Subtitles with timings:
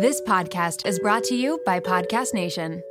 [0.00, 2.84] This podcast is brought to you by Podcast Nation.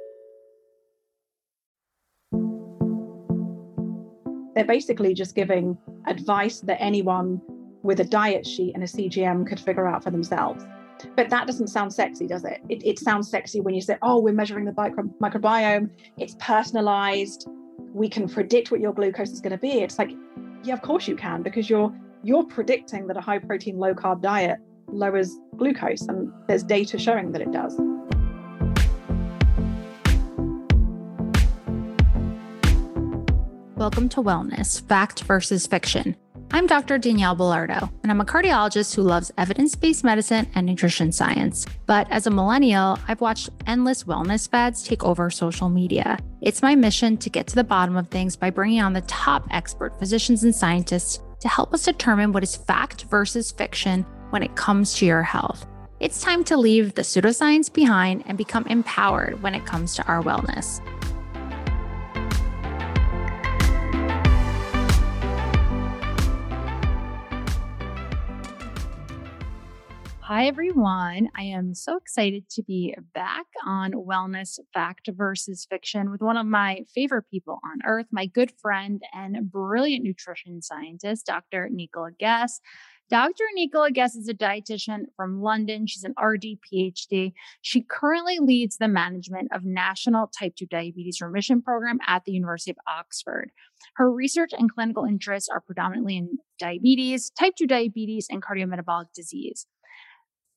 [4.53, 7.41] They're basically just giving advice that anyone
[7.81, 10.65] with a diet sheet and a CGM could figure out for themselves.
[11.15, 12.59] But that doesn't sound sexy, does it?
[12.67, 17.47] It, it sounds sexy when you say, oh, we're measuring the micro- microbiome, it's personalized,
[17.93, 19.79] we can predict what your glucose is going to be.
[19.79, 20.11] It's like,
[20.61, 24.21] yeah, of course you can, because you're you're predicting that a high protein, low carb
[24.21, 27.77] diet lowers glucose, and there's data showing that it does.
[33.75, 36.15] Welcome to Wellness Fact versus Fiction.
[36.51, 36.97] I'm Dr.
[36.97, 41.65] Danielle Belardo, and I'm a cardiologist who loves evidence based medicine and nutrition science.
[41.85, 46.17] But as a millennial, I've watched endless wellness fads take over social media.
[46.41, 49.45] It's my mission to get to the bottom of things by bringing on the top
[49.51, 54.55] expert physicians and scientists to help us determine what is fact versus fiction when it
[54.55, 55.65] comes to your health.
[55.99, 60.21] It's time to leave the pseudoscience behind and become empowered when it comes to our
[60.21, 60.81] wellness.
[70.27, 71.29] Hi, everyone.
[71.37, 76.45] I am so excited to be back on Wellness Fact versus Fiction with one of
[76.45, 81.69] my favorite people on earth, my good friend and brilliant nutrition scientist, Dr.
[81.71, 82.59] Nicola Guess.
[83.09, 83.43] Dr.
[83.53, 85.87] Nicola Guess is a dietitian from London.
[85.87, 87.31] She's an RD PhD.
[87.61, 92.71] She currently leads the management of National Type 2 Diabetes Remission Program at the University
[92.71, 93.51] of Oxford.
[93.95, 99.67] Her research and clinical interests are predominantly in diabetes, type 2 diabetes, and cardiometabolic disease.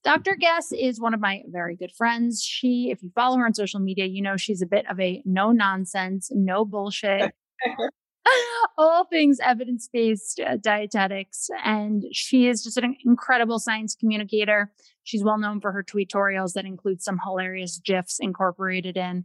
[0.02, 0.34] Dr.
[0.34, 2.42] Guess is one of my very good friends.
[2.42, 5.22] She, if you follow her on social media, you know she's a bit of a
[5.24, 7.32] no nonsense, no bullshit
[8.78, 11.50] all things evidence based uh, dietetics.
[11.64, 14.72] And she is just an incredible science communicator.
[15.04, 19.24] She's well known for her tutorials that include some hilarious GIFs incorporated in.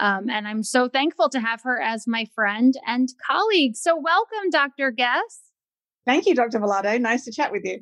[0.00, 3.76] Um, and I'm so thankful to have her as my friend and colleague.
[3.76, 4.90] So, welcome, Dr.
[4.90, 5.40] Guess.
[6.04, 6.58] Thank you, Dr.
[6.58, 7.00] Belardo.
[7.00, 7.80] Nice to chat with you.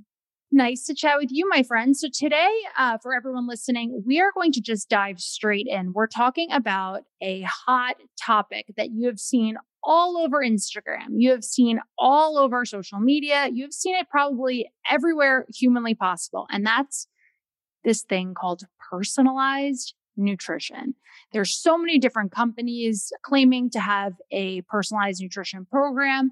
[0.54, 1.96] Nice to chat with you, my friend.
[1.96, 5.94] So, today, uh, for everyone listening, we are going to just dive straight in.
[5.94, 11.08] We're talking about a hot topic that you have seen all over Instagram.
[11.16, 13.48] You have seen all over social media.
[13.52, 16.46] You've seen it probably everywhere humanly possible.
[16.50, 17.06] And that's
[17.84, 20.94] this thing called personalized nutrition.
[21.32, 26.30] There's so many different companies claiming to have a personalized nutrition program.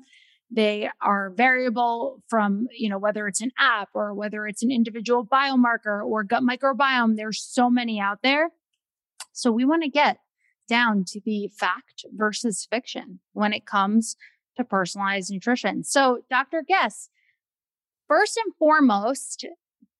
[0.50, 5.25] They are variable from, you know, whether it's an app or whether it's an individual
[5.25, 7.16] biomarker or gut microbiome.
[7.16, 8.50] There's so many out there.
[9.33, 10.19] So we want to get
[10.70, 14.16] down to the fact versus fiction when it comes
[14.56, 15.82] to personalized nutrition.
[15.82, 16.62] So, Dr.
[16.66, 17.10] Guess,
[18.08, 19.44] first and foremost,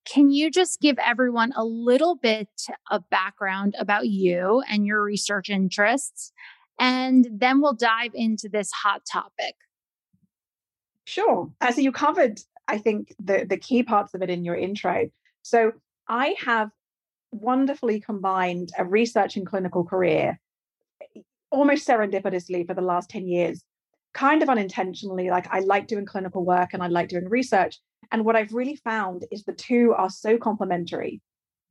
[0.07, 2.49] can you just give everyone a little bit
[2.91, 6.33] of background about you and your research interests?
[6.79, 9.57] And then we'll dive into this hot topic.
[11.05, 11.51] Sure.
[11.61, 15.11] Uh, so you covered, I think, the, the key parts of it in your intro.
[15.43, 15.73] So
[16.09, 16.71] I have
[17.33, 20.39] wonderfully combined a research and clinical career
[21.51, 23.65] almost serendipitously for the last 10 years,
[24.15, 25.31] kind of unintentionally.
[25.31, 27.79] Like I like doing clinical work and I like doing research.
[28.13, 31.21] And what I've really found is the two are so complementary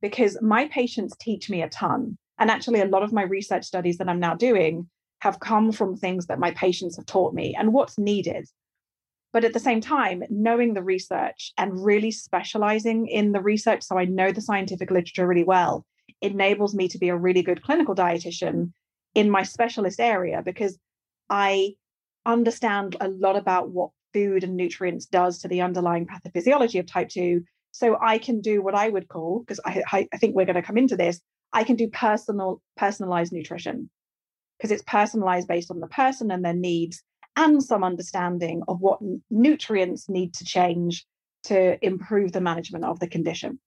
[0.00, 2.16] because my patients teach me a ton.
[2.38, 4.88] And actually, a lot of my research studies that I'm now doing
[5.20, 8.48] have come from things that my patients have taught me and what's needed.
[9.32, 13.98] But at the same time, knowing the research and really specializing in the research, so
[13.98, 15.84] I know the scientific literature really well,
[16.22, 18.72] enables me to be a really good clinical dietitian
[19.14, 20.78] in my specialist area because
[21.28, 21.74] I
[22.26, 27.08] understand a lot about what food and nutrients does to the underlying pathophysiology of type
[27.08, 29.82] 2 so i can do what i would call because I,
[30.12, 31.20] I, think we're going to come into this
[31.52, 33.90] i can do personal personalized nutrition.
[34.58, 37.02] Because it's personalized based on the person and their needs
[37.34, 38.98] and some understanding of what
[39.30, 41.06] nutrients need to change
[41.44, 43.58] to improve the management of the condition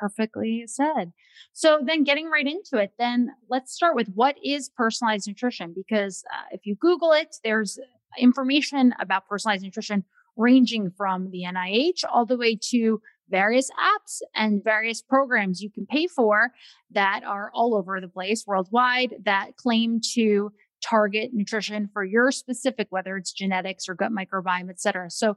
[0.00, 1.12] perfectly said.
[1.52, 5.74] So then getting right into it, then let's start with what is personalized nutrition?
[5.76, 7.78] Because uh, if you Google it, there's
[8.18, 10.04] information about personalized nutrition
[10.36, 15.86] ranging from the NIH all the way to various apps and various programs you can
[15.86, 16.50] pay for
[16.90, 20.50] that are all over the place worldwide that claim to
[20.82, 25.10] target nutrition for your specific, whether it's genetics or gut microbiome, et cetera.
[25.10, 25.36] So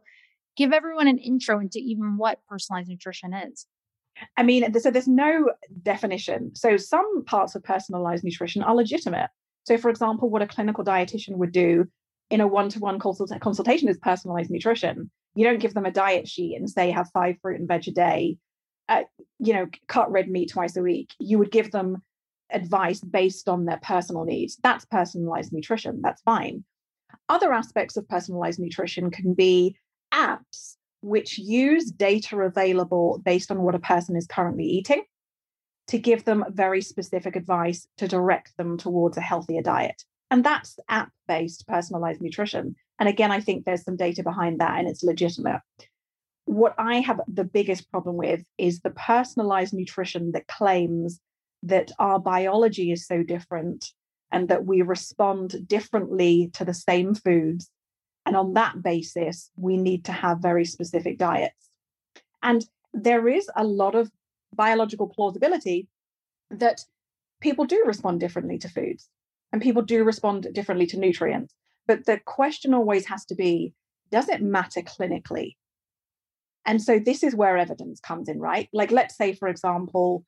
[0.56, 3.68] give everyone an intro into even what personalized nutrition is.
[4.38, 5.52] I mean, so there's no
[5.82, 6.56] definition.
[6.56, 9.30] So some parts of personalized nutrition are legitimate.
[9.66, 11.86] So, for example, what a clinical dietitian would do
[12.30, 15.10] in a one-to-one consultation is personalized nutrition.
[15.36, 17.92] You don't give them a diet sheet and say have five fruit and veg a
[17.92, 18.38] day.
[18.90, 19.04] Uh,
[19.40, 21.14] you know, cut red meat twice a week.
[21.20, 22.02] You would give them
[22.52, 24.58] advice based on their personal needs.
[24.62, 26.02] That's personalized nutrition.
[26.02, 26.64] That's fine.
[27.30, 29.78] Other aspects of personalized nutrition can be
[30.14, 35.04] apps which use data available based on what a person is currently eating
[35.88, 40.04] to give them very specific advice to direct them towards a healthier diet.
[40.32, 42.76] And that's app based personalized nutrition.
[43.00, 45.62] And again, I think there's some data behind that and it's legitimate.
[46.46, 51.20] What I have the biggest problem with is the personalized nutrition that claims
[51.64, 53.92] that our biology is so different
[54.32, 57.70] and that we respond differently to the same foods.
[58.26, 61.70] And on that basis, we need to have very specific diets.
[62.42, 64.12] And there is a lot of
[64.54, 65.88] biological plausibility
[66.52, 66.82] that
[67.42, 69.10] people do respond differently to foods
[69.52, 71.54] and people do respond differently to nutrients.
[71.88, 73.74] But the question always has to be
[74.12, 75.56] does it matter clinically?
[76.66, 78.70] And so this is where evidence comes in, right?
[78.72, 80.24] Like, let's say, for example,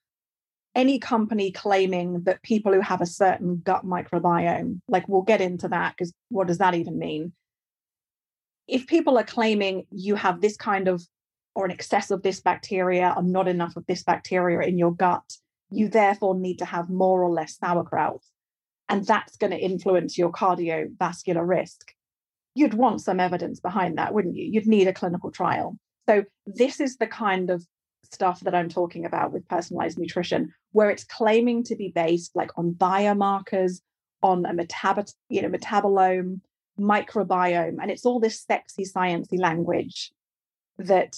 [0.73, 5.67] any company claiming that people who have a certain gut microbiome, like we'll get into
[5.69, 7.31] that because what does that even mean?
[8.67, 11.03] If people are claiming you have this kind of
[11.55, 15.23] or an excess of this bacteria or not enough of this bacteria in your gut,
[15.69, 18.21] you therefore need to have more or less sauerkraut.
[18.89, 21.93] And that's going to influence your cardiovascular risk.
[22.53, 24.45] You'd want some evidence behind that, wouldn't you?
[24.45, 25.77] You'd need a clinical trial.
[26.07, 27.65] So, this is the kind of
[28.03, 32.51] stuff that I'm talking about with personalized nutrition, where it's claiming to be based like
[32.57, 33.81] on biomarkers,
[34.21, 36.41] on a metabot, you know, metabolome,
[36.79, 40.11] microbiome, and it's all this sexy sciencey language
[40.77, 41.17] that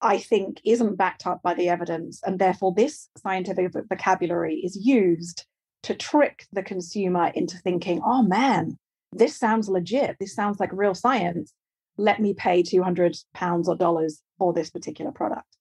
[0.00, 5.46] I think isn't backed up by the evidence, and therefore this scientific vocabulary is used
[5.84, 8.78] to trick the consumer into thinking, "Oh man,
[9.12, 10.16] this sounds legit.
[10.18, 11.52] This sounds like real science.
[11.96, 15.56] Let me pay 200 pounds or dollars for this particular product."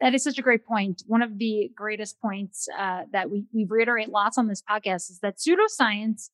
[0.00, 1.02] That is such a great point.
[1.06, 5.20] One of the greatest points uh, that we, we reiterate lots on this podcast is
[5.22, 6.30] that pseudoscience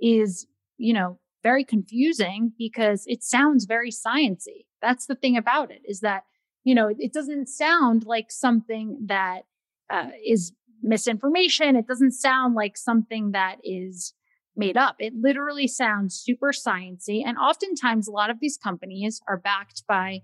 [0.00, 0.46] is,
[0.78, 4.66] you know, very confusing because it sounds very sciency.
[4.80, 6.24] That's the thing about it is that,
[6.64, 9.42] you know, it doesn't sound like something that
[9.90, 10.52] uh, is
[10.82, 11.76] misinformation.
[11.76, 14.14] It doesn't sound like something that is
[14.56, 14.96] made up.
[14.98, 17.22] It literally sounds super sciency.
[17.24, 20.20] And oftentimes, a lot of these companies are backed by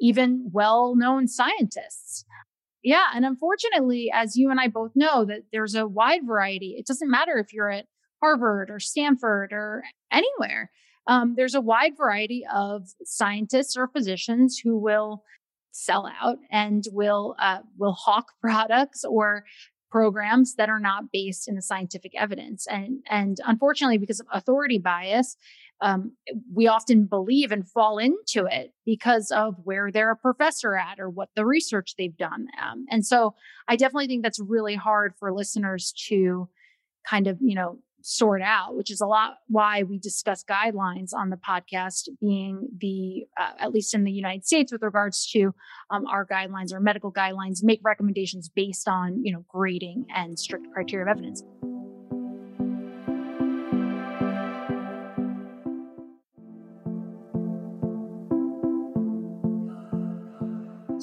[0.00, 2.24] even well known scientists.
[2.82, 3.06] Yeah.
[3.14, 6.76] And unfortunately, as you and I both know, that there's a wide variety.
[6.78, 7.86] It doesn't matter if you're at
[8.22, 9.82] Harvard or Stanford or
[10.12, 10.70] anywhere.
[11.06, 15.24] Um, there's a wide variety of scientists or physicians who will
[15.72, 19.44] sell out and will uh, will hawk products or
[19.90, 24.78] programs that are not based in the scientific evidence and and unfortunately because of authority
[24.78, 25.36] bias
[25.80, 26.12] um,
[26.52, 31.08] we often believe and fall into it because of where they're a professor at or
[31.08, 32.48] what the research they've done.
[32.62, 33.34] Um, and so
[33.66, 36.48] I definitely think that's really hard for listeners to
[37.08, 41.30] kind of, you know, sort out, which is a lot why we discuss guidelines on
[41.30, 45.54] the podcast being the, uh, at least in the United States with regards to
[45.90, 50.66] um, our guidelines or medical guidelines, make recommendations based on, you know, grading and strict
[50.72, 51.42] criteria of evidence.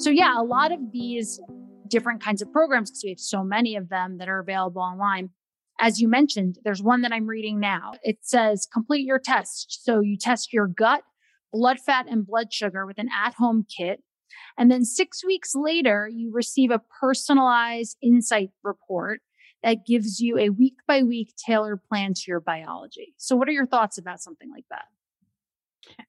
[0.00, 1.40] So, yeah, a lot of these
[1.88, 5.30] different kinds of programs, because we have so many of them that are available online.
[5.80, 7.92] As you mentioned, there's one that I'm reading now.
[8.02, 9.84] It says complete your test.
[9.84, 11.02] So you test your gut,
[11.52, 14.02] blood fat, and blood sugar with an at home kit.
[14.58, 19.20] And then six weeks later, you receive a personalized insight report
[19.62, 23.14] that gives you a week by week tailored plan to your biology.
[23.16, 24.84] So, what are your thoughts about something like that?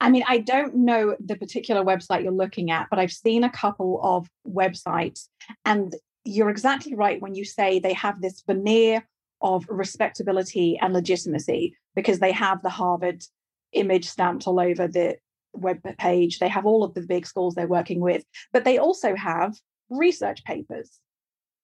[0.02, 3.50] I mean, I don't know the particular website you're looking at, but I've seen a
[3.50, 5.28] couple of websites,
[5.66, 5.96] and
[6.26, 9.08] you're exactly right when you say they have this veneer
[9.42, 13.24] of respectability and legitimacy because they have the Harvard
[13.74, 15.18] image stamped all over the
[15.54, 16.40] web page.
[16.40, 19.56] They have all of the big schools they're working with, but they also have
[19.90, 21.00] research papers.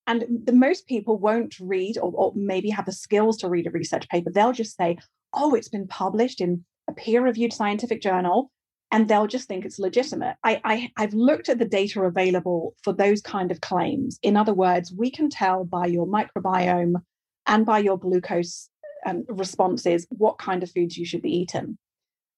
[0.08, 3.72] And the most people won't read or, or maybe have the skills to read a
[3.72, 4.30] research paper.
[4.32, 4.98] They'll just say,
[5.34, 8.52] oh, it's been published in a peer reviewed scientific journal
[8.92, 10.36] and they'll just think it's legitimate.
[10.44, 14.20] I, I, I've looked at the data available for those kind of claims.
[14.22, 17.02] In other words, we can tell by your microbiome
[17.48, 18.70] and by your glucose
[19.06, 21.78] um, responses what kind of foods you should be eating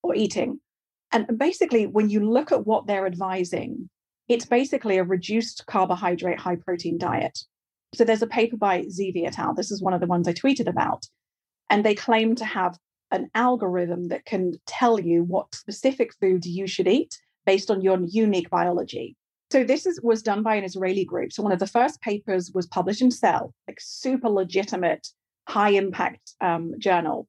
[0.04, 0.60] or eating.
[1.12, 3.90] And basically, when you look at what they're advising,
[4.28, 7.40] it's basically a reduced carbohydrate, high protein diet.
[7.94, 9.54] So there's a paper by Zeevi et al.
[9.54, 11.06] This is one of the ones I tweeted about.
[11.70, 12.78] And they claim to have
[13.12, 18.00] an algorithm that can tell you what specific foods you should eat based on your
[18.02, 19.16] unique biology.
[19.51, 21.32] So this is, was done by an Israeli group.
[21.32, 25.08] So one of the first papers was published in Cell, like super legitimate,
[25.48, 27.27] high impact um, journal.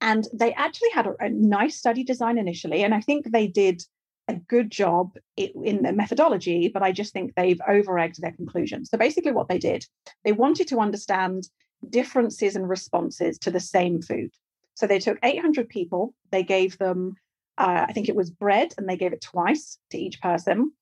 [0.00, 3.82] And they actually had a, a, nice study design initially, and I think they did
[4.28, 8.88] a good job in the methodology, but I just think they've over-egged their conclusions.
[8.88, 9.84] So basically, what they did,
[10.24, 11.48] they wanted to understand
[11.90, 14.30] differences and responses to the same food.
[14.74, 17.14] So they took 800 people, they gave them,
[17.58, 20.72] uh, I think it was bread, and they gave it twice to each person.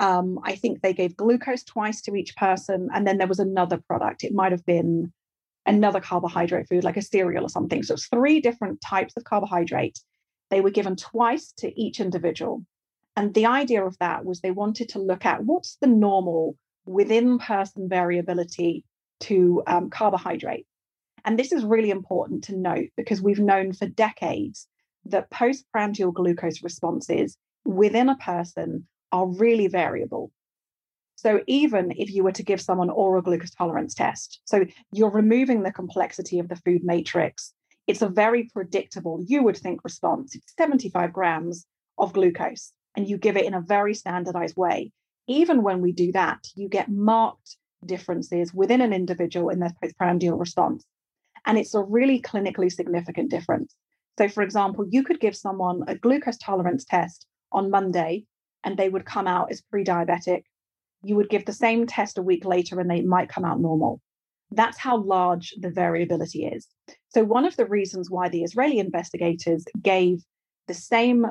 [0.00, 3.78] Um, I think they gave glucose twice to each person, and then there was another
[3.78, 4.24] product.
[4.24, 5.12] It might have been
[5.66, 7.82] another carbohydrate food, like a cereal or something.
[7.82, 9.98] So it's three different types of carbohydrate.
[10.50, 12.64] They were given twice to each individual.
[13.16, 17.38] And the idea of that was they wanted to look at what's the normal within
[17.38, 18.84] person variability
[19.20, 20.66] to um, carbohydrate.
[21.24, 24.66] And this is really important to note because we've known for decades
[25.04, 30.30] that postprandial glucose responses within a person are really variable.
[31.16, 35.62] So even if you were to give someone oral glucose tolerance test, so you're removing
[35.62, 37.52] the complexity of the food matrix,
[37.86, 40.34] it's a very predictable, you would think, response.
[40.34, 41.66] It's 75 grams
[41.98, 44.92] of glucose, and you give it in a very standardized way.
[45.26, 50.38] Even when we do that, you get marked differences within an individual in their postprandial
[50.38, 50.84] response.
[51.46, 53.74] And it's a really clinically significant difference.
[54.18, 58.24] So, for example, you could give someone a glucose tolerance test on Monday
[58.64, 60.42] and they would come out as pre diabetic.
[61.02, 64.00] You would give the same test a week later and they might come out normal.
[64.50, 66.66] That's how large the variability is.
[67.08, 70.22] So, one of the reasons why the Israeli investigators gave
[70.66, 71.26] the same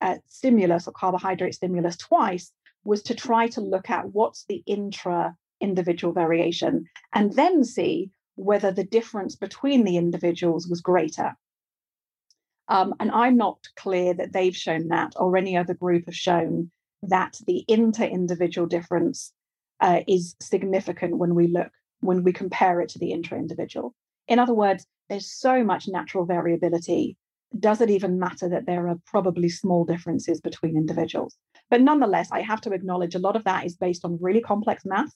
[0.00, 2.52] uh, stimulus or carbohydrate stimulus twice
[2.84, 8.72] was to try to look at what's the intra individual variation and then see whether
[8.72, 11.36] the difference between the individuals was greater.
[12.70, 16.70] Um, and I'm not clear that they've shown that or any other group have shown
[17.02, 19.32] that the inter individual difference
[19.80, 23.92] uh, is significant when we look, when we compare it to the intra individual.
[24.28, 27.16] In other words, there's so much natural variability.
[27.58, 31.36] Does it even matter that there are probably small differences between individuals?
[31.70, 34.84] But nonetheless, I have to acknowledge a lot of that is based on really complex
[34.84, 35.12] math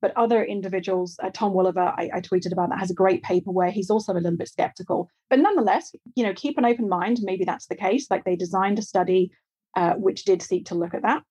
[0.00, 3.50] but other individuals, uh, Tom Wolever, I, I, tweeted about that, has a great paper
[3.50, 5.10] where he's also a little bit skeptical.
[5.28, 7.18] But nonetheless, you know, keep an open mind.
[7.22, 8.10] Maybe that's the case.
[8.10, 9.30] Like they designed a study
[9.76, 11.22] uh, which did seek to look at that.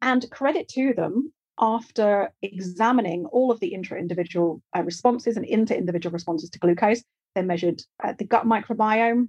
[0.00, 6.50] And credit to them, after examining all of the intra-individual uh, responses and inter-individual responses
[6.50, 7.02] to glucose,
[7.34, 9.28] they measured uh, the gut microbiome.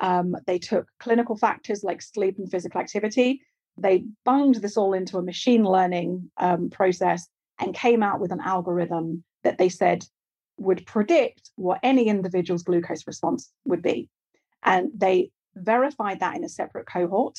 [0.00, 3.42] Um, they took clinical factors like sleep and physical activity.
[3.76, 8.40] They bunged this all into a machine learning um, process and came out with an
[8.40, 10.04] algorithm that they said
[10.58, 14.08] would predict what any individual's glucose response would be.
[14.62, 17.38] And they verified that in a separate cohort.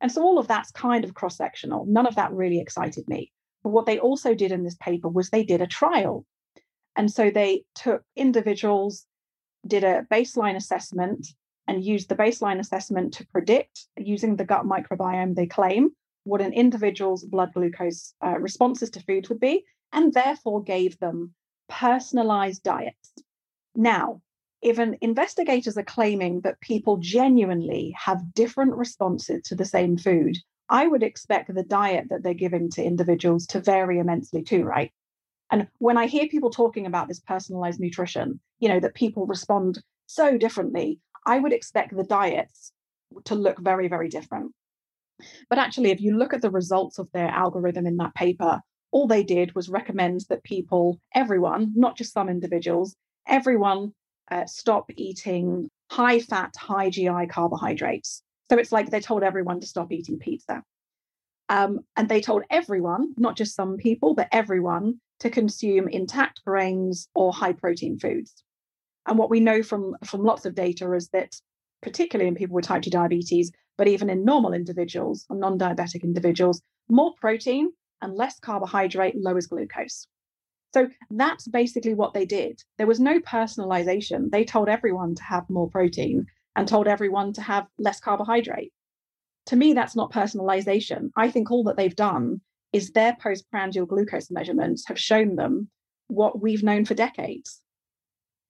[0.00, 1.86] And so all of that's kind of cross sectional.
[1.86, 3.32] None of that really excited me.
[3.62, 6.24] But what they also did in this paper was they did a trial.
[6.96, 9.06] And so they took individuals,
[9.66, 11.26] did a baseline assessment,
[11.66, 15.90] and used the baseline assessment to predict using the gut microbiome they claim
[16.24, 21.34] what an individual's blood glucose uh, responses to foods would be, and therefore gave them
[21.68, 23.12] personalized diets.
[23.74, 24.20] Now,
[24.62, 30.38] even investigators are claiming that people genuinely have different responses to the same food,
[30.68, 34.90] I would expect the diet that they're giving to individuals to vary immensely too, right?
[35.50, 39.82] And when I hear people talking about this personalized nutrition, you know, that people respond
[40.06, 42.72] so differently, I would expect the diets
[43.24, 44.52] to look very, very different.
[45.48, 49.06] But actually, if you look at the results of their algorithm in that paper, all
[49.06, 52.94] they did was recommend that people, everyone, not just some individuals,
[53.26, 53.92] everyone
[54.30, 58.22] uh, stop eating high fat, high GI carbohydrates.
[58.50, 60.62] So it's like they told everyone to stop eating pizza.
[61.48, 67.08] Um, and they told everyone, not just some people, but everyone, to consume intact grains
[67.14, 68.42] or high protein foods.
[69.06, 71.34] And what we know from, from lots of data is that,
[71.82, 76.02] particularly in people with type 2 diabetes, but even in normal individuals or non diabetic
[76.02, 80.06] individuals, more protein and less carbohydrate lowers glucose.
[80.74, 82.62] So that's basically what they did.
[82.78, 84.30] There was no personalization.
[84.30, 86.26] They told everyone to have more protein
[86.56, 88.72] and told everyone to have less carbohydrate.
[89.46, 91.10] To me, that's not personalization.
[91.16, 92.40] I think all that they've done
[92.72, 95.68] is their postprandial glucose measurements have shown them
[96.08, 97.60] what we've known for decades.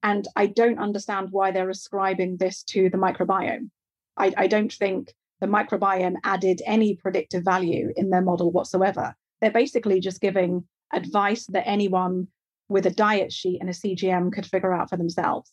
[0.02, 3.70] And I don't understand why they're ascribing this to the microbiome.
[4.16, 9.14] I, I don't think the microbiome added any predictive value in their model whatsoever.
[9.40, 12.28] They're basically just giving advice that anyone
[12.68, 15.52] with a diet sheet and a CGM could figure out for themselves.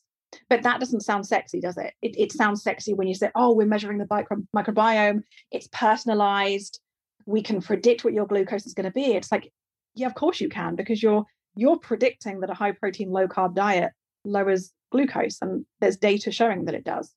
[0.50, 1.94] But that doesn't sound sexy, does it?
[2.02, 6.80] It, it sounds sexy when you say, oh, we're measuring the micro- microbiome, it's personalized.
[7.26, 9.14] we can predict what your glucose is going to be.
[9.14, 9.52] It's like,
[9.96, 11.26] yeah, of course you can, because you're
[11.56, 13.92] you're predicting that a high protein, low carb diet
[14.24, 17.14] lowers glucose, and there's data showing that it does.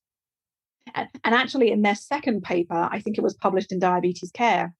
[0.93, 4.73] And, actually, in their second paper, I think it was published in Diabetes Care,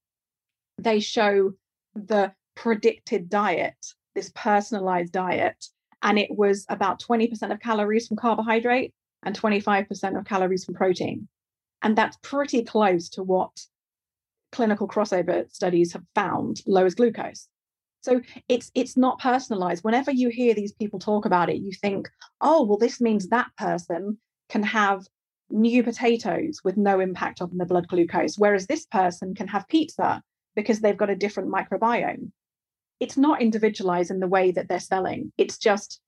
[0.77, 1.53] they show
[1.95, 3.75] the predicted diet,
[4.13, 5.65] this personalized diet,
[6.01, 8.93] and it was about 20% of calories from carbohydrate
[9.23, 11.27] and 25% of calories from protein.
[11.81, 13.51] And that's pretty close to what
[14.51, 17.47] clinical crossover studies have found lowers glucose.
[18.01, 19.83] So it's it's not personalized.
[19.83, 22.07] Whenever you hear these people talk about it, you think,
[22.39, 24.19] oh, well, this means that person
[24.49, 25.07] can have
[25.49, 30.21] new potatoes with no impact on the blood glucose, whereas this person can have pizza
[30.55, 32.31] because they've got a different microbiome.
[32.99, 35.31] It's not individualized in the way that they're selling.
[35.37, 35.99] It's just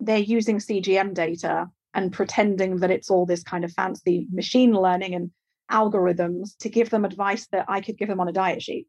[0.00, 5.14] they're using CGM data and pretending that it's all this kind of fancy machine learning
[5.14, 5.30] and
[5.70, 8.86] algorithms to give them advice that I could give them on a diet sheet.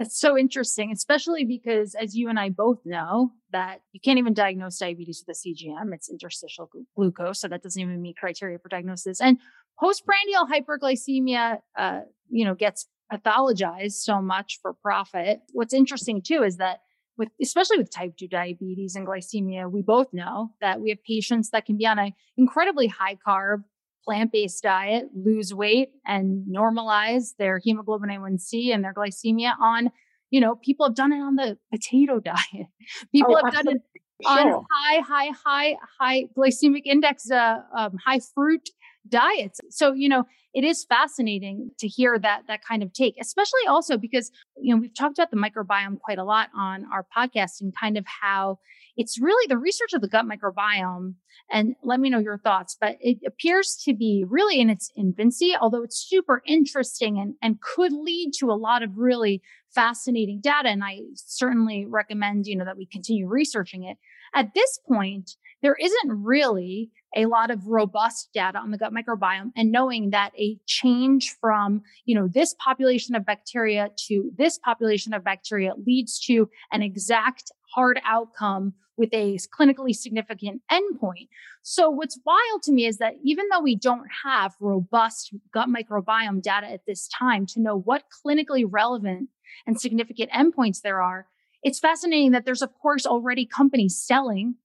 [0.00, 4.32] That's so interesting, especially because, as you and I both know, that you can't even
[4.32, 5.92] diagnose diabetes with a CGM.
[5.92, 9.20] It's interstitial glucose, so that doesn't even meet criteria for diagnosis.
[9.20, 9.36] And
[9.78, 15.40] postprandial hyperglycemia, uh, you know, gets pathologized so much for profit.
[15.52, 16.78] What's interesting too is that
[17.18, 21.50] with especially with type 2 diabetes and glycemia, we both know that we have patients
[21.50, 23.64] that can be on an incredibly high carb
[24.04, 29.90] plant-based diet, lose weight and normalize their hemoglobin A1C and their glycemia on,
[30.30, 32.66] you know, people have done it on the potato diet.
[33.12, 33.82] People oh, have done it
[34.22, 34.38] sure.
[34.38, 38.68] on high, high, high, high glycemic index, uh, um, high fruit
[39.08, 39.60] diets.
[39.70, 43.96] So, you know, it is fascinating to hear that that kind of take, especially also
[43.96, 44.30] because,
[44.60, 47.96] you know, we've talked about the microbiome quite a lot on our podcast and kind
[47.96, 48.58] of how
[48.96, 51.14] it's really the research of the gut microbiome.
[51.52, 55.54] And let me know your thoughts, but it appears to be really in its infancy,
[55.60, 59.42] although it's super interesting and, and could lead to a lot of really
[59.74, 60.68] fascinating data.
[60.68, 63.98] And I certainly recommend, you know, that we continue researching it.
[64.34, 69.50] At this point, there isn't really a lot of robust data on the gut microbiome
[69.56, 75.12] and knowing that a change from, you know, this population of bacteria to this population
[75.12, 81.28] of bacteria leads to an exact hard outcome with a clinically significant endpoint.
[81.62, 86.42] So what's wild to me is that even though we don't have robust gut microbiome
[86.42, 89.30] data at this time to know what clinically relevant
[89.66, 91.26] and significant endpoints there are,
[91.62, 94.56] it's fascinating that there's of course already companies selling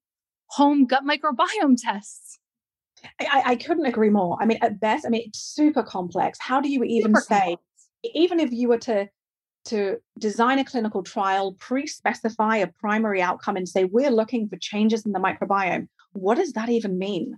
[0.47, 2.39] home gut microbiome tests.
[3.19, 4.38] I, I, couldn't agree more.
[4.39, 6.39] I mean, at best, I mean, it's super complex.
[6.41, 7.62] How do you even super say, complex.
[8.15, 9.10] even if you were to
[9.65, 15.05] to design a clinical trial, pre-specify a primary outcome, and say we're looking for changes
[15.05, 15.88] in the microbiome?
[16.13, 17.38] What does that even mean?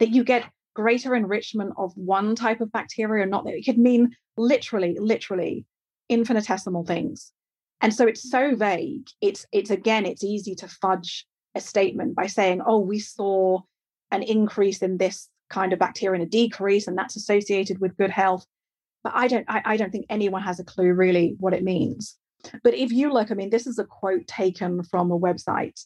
[0.00, 3.46] That you get greater enrichment of one type of bacteria or not?
[3.46, 5.66] It could mean literally, literally
[6.08, 7.32] infinitesimal things.
[7.80, 9.08] And so it's so vague.
[9.20, 11.26] It's it's again, it's easy to fudge
[11.58, 13.60] a statement by saying, oh, we saw
[14.10, 18.10] an increase in this kind of bacteria and a decrease, and that's associated with good
[18.10, 18.46] health.
[19.04, 22.16] But I don't, I, I don't think anyone has a clue really what it means.
[22.62, 25.84] But if you look, I mean, this is a quote taken from a website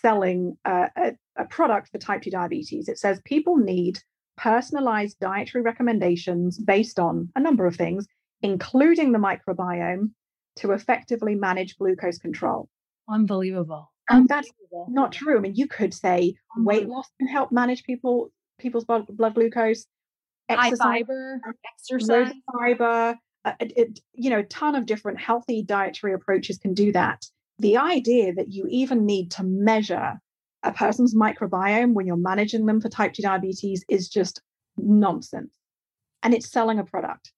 [0.00, 0.88] selling a,
[1.36, 2.88] a product for type 2 diabetes.
[2.88, 3.98] It says people need
[4.36, 8.06] personalized dietary recommendations based on a number of things,
[8.42, 10.10] including the microbiome,
[10.56, 12.68] to effectively manage glucose control.
[13.08, 13.90] Unbelievable.
[14.08, 14.50] And that's
[14.88, 15.36] not true.
[15.36, 19.86] I mean, you could say weight loss can help manage people people's blood, blood glucose.
[20.48, 21.40] Exercise, High fiber,
[21.74, 23.18] exercise, fiber.
[23.44, 27.24] Uh, it, it, you know, a ton of different healthy dietary approaches can do that.
[27.58, 30.20] The idea that you even need to measure
[30.62, 34.40] a person's microbiome when you're managing them for type 2 diabetes is just
[34.76, 35.54] nonsense.
[36.22, 37.32] And it's selling a product.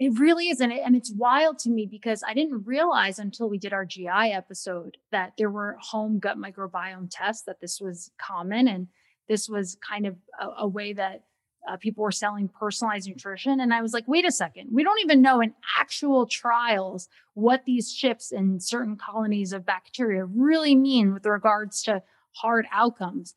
[0.00, 0.60] It really is.
[0.60, 4.08] And, and it's wild to me because I didn't realize until we did our GI
[4.08, 8.66] episode that there were home gut microbiome tests, that this was common.
[8.66, 8.88] And
[9.28, 11.22] this was kind of a, a way that
[11.68, 13.60] uh, people were selling personalized nutrition.
[13.60, 17.64] And I was like, wait a second, we don't even know in actual trials what
[17.64, 22.02] these shifts in certain colonies of bacteria really mean with regards to
[22.32, 23.34] hard outcomes.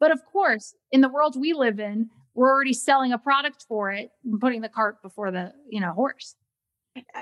[0.00, 3.90] But of course, in the world we live in, we're already selling a product for
[3.90, 6.34] it and putting the cart before the you know horse.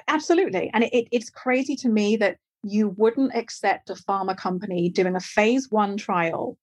[0.09, 0.71] Absolutely.
[0.75, 5.21] And it, it's crazy to me that you wouldn't accept a pharma company doing a
[5.21, 6.59] phase one trial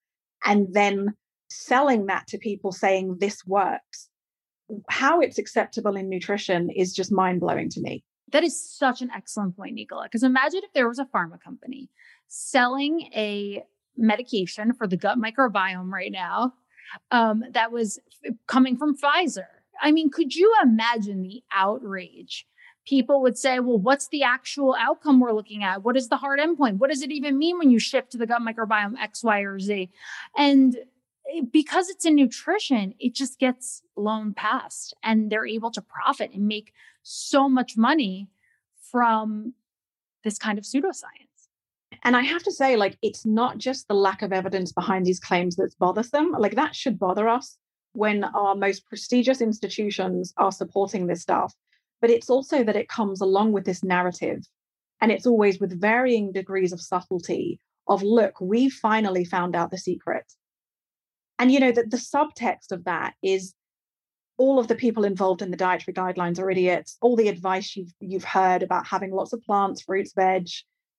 [0.46, 1.14] and then
[1.50, 4.10] selling that to people saying this works.
[4.90, 8.04] How it's acceptable in nutrition is just mind-blowing to me.
[8.34, 11.90] That is such an excellent point nicola because imagine if there was a pharma company
[12.28, 13.64] selling a
[13.96, 16.54] medication for the gut microbiome right now
[17.12, 18.00] um, that was
[18.48, 19.46] coming from Pfizer.
[19.82, 22.48] I mean, could you imagine the outrage?
[22.88, 25.84] people would say, well, what's the actual outcome we're looking at?
[25.84, 26.78] What is the hard endpoint?
[26.78, 29.60] What does it even mean when you shift to the gut microbiome X, Y, or
[29.60, 29.90] Z?
[30.38, 30.78] And
[31.34, 36.32] eh, because it's in nutrition, it just gets blown past and they're able to profit
[36.34, 36.72] and make
[37.04, 38.30] so much money
[38.90, 39.54] from
[40.24, 41.26] this kind of pseudoscience.
[42.04, 45.20] And I have to say, like, it's not just the lack of evidence behind these
[45.20, 46.32] claims that's bothersome.
[46.32, 47.58] Like, that should bother us
[47.98, 51.52] when our most prestigious institutions are supporting this stuff.
[52.00, 54.44] But it's also that it comes along with this narrative.
[55.02, 59.80] And it's always with varying degrees of subtlety of, look, we finally found out the
[59.80, 60.32] secret.
[61.40, 63.56] And, you know, that the subtext of that is
[64.38, 66.98] all of the people involved in the dietary guidelines are idiots.
[67.02, 70.48] All the advice you've, you've heard about having lots of plants, fruits, veg,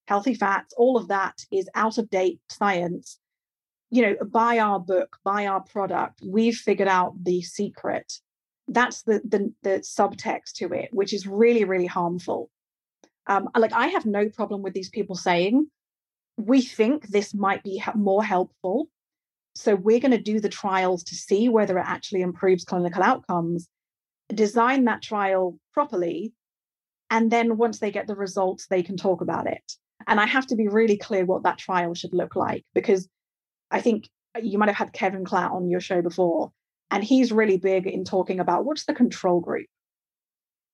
[0.08, 3.20] healthy fats, all of that is out of date science.
[3.90, 6.20] You know, buy our book, buy our product.
[6.24, 8.12] We've figured out the secret.
[8.66, 12.50] That's the the, the subtext to it, which is really, really harmful.
[13.26, 15.68] Um, like I have no problem with these people saying,
[16.36, 18.88] we think this might be more helpful.
[19.54, 23.68] So we're going to do the trials to see whether it actually improves clinical outcomes,
[24.32, 26.32] design that trial properly,
[27.10, 29.72] and then once they get the results, they can talk about it.
[30.06, 33.08] And I have to be really clear what that trial should look like because
[33.70, 36.52] I think uh, you might have had Kevin Klatt on your show before,
[36.90, 39.66] and he's really big in talking about what's the control group.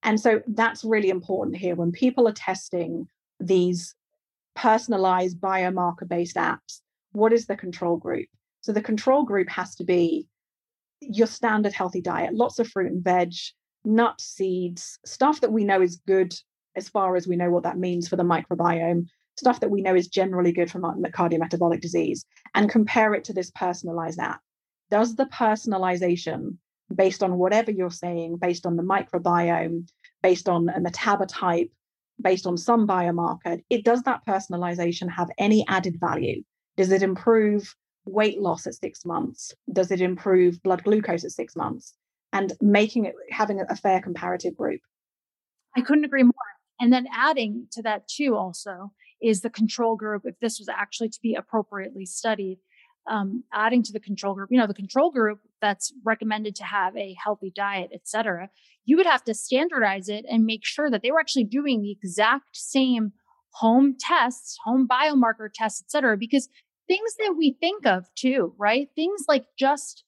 [0.02, 3.08] And so that's really important here when people are testing
[3.40, 3.94] these
[4.54, 6.80] personalized biomarker based apps.
[7.12, 8.28] What is the control group?
[8.60, 10.26] So the control group has to be
[11.00, 13.32] your standard healthy diet, lots of fruit and veg,
[13.84, 16.34] nuts, seeds, stuff that we know is good
[16.76, 19.94] as far as we know what that means for the microbiome, stuff that we know
[19.94, 24.40] is generally good for cardiometabolic disease, and compare it to this personalized app.
[24.90, 26.56] Does the personalization,
[26.94, 29.88] based on whatever you're saying, based on the microbiome,
[30.22, 31.70] based on a metabotype,
[32.20, 36.42] based on some biomarker, it does that personalization have any added value?
[36.76, 39.52] Does it improve weight loss at six months?
[39.72, 41.94] Does it improve blood glucose at six months?
[42.32, 44.80] And making it having a fair comparative group.
[45.76, 46.32] I couldn't agree more.
[46.80, 48.92] And then adding to that too, also
[49.24, 50.22] is the control group.
[50.24, 52.58] If this was actually to be appropriately studied,
[53.08, 56.96] um, adding to the control group, you know, the control group that's recommended to have
[56.96, 58.48] a healthy diet, et cetera,
[58.84, 61.90] you would have to standardize it and make sure that they were actually doing the
[61.90, 63.12] exact same
[63.52, 66.48] home tests, home biomarker tests, et cetera, because
[66.88, 68.88] things that we think of too, right?
[68.94, 70.04] Things like just,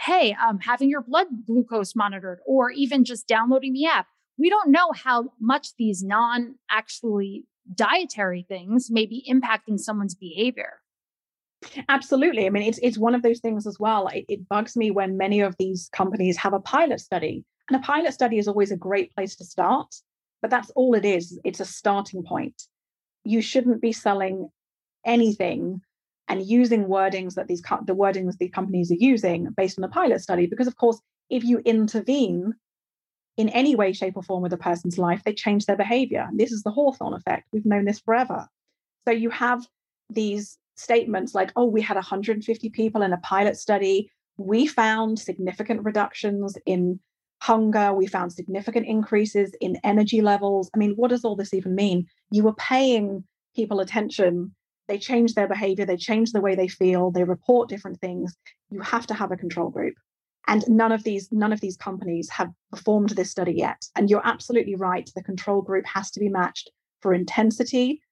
[0.00, 4.06] hey, um, having your blood glucose monitored, or even just downloading the app
[4.38, 10.80] we don't know how much these non actually dietary things may be impacting someone's behavior.
[11.88, 12.46] Absolutely.
[12.46, 14.08] I mean, it's it's one of those things as well.
[14.08, 17.86] It, it, bugs me when many of these companies have a pilot study, and a
[17.86, 19.94] pilot study is always a great place to start.
[20.42, 21.38] But that's all it is.
[21.42, 22.64] It's a starting point.
[23.24, 24.50] You shouldn't be selling
[25.06, 25.80] anything
[26.28, 30.20] and using wordings that these the wordings these companies are using based on a pilot
[30.20, 31.00] study, because of course,
[31.30, 32.54] if you intervene
[33.36, 36.28] in any way, shape, or form with a person's life, they change their behavior.
[36.34, 37.48] This is the Hawthorne effect.
[37.52, 38.46] We've known this forever.
[39.06, 39.66] So you have
[40.08, 44.10] these statements like, oh, we had 150 people in a pilot study.
[44.36, 47.00] We found significant reductions in
[47.42, 47.92] hunger.
[47.92, 50.70] We found significant increases in energy levels.
[50.74, 52.06] I mean, what does all this even mean?
[52.30, 54.54] You were paying people attention.
[54.86, 58.36] They change their behavior, they change the way they feel, they report different things.
[58.70, 59.94] You have to have a control group
[60.46, 63.86] and none of these none of these companies have performed this study yet.
[63.96, 65.10] And you're absolutely right.
[65.14, 68.02] The control group has to be matched for intensity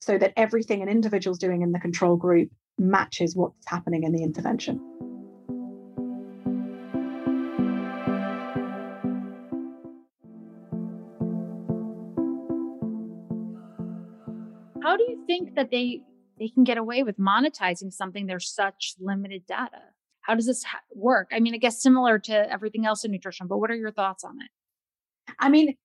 [0.00, 4.22] so that everything an individual's doing in the control group matches what's happening in the
[4.22, 4.80] intervention.
[14.82, 16.02] How do you think that they
[16.38, 18.26] they can get away with monetizing something?
[18.26, 19.82] There's such limited data
[20.26, 21.28] how does this ha- work?
[21.32, 24.24] I mean, I guess similar to everything else in nutrition, but what are your thoughts
[24.24, 24.50] on it?
[25.38, 25.76] I mean,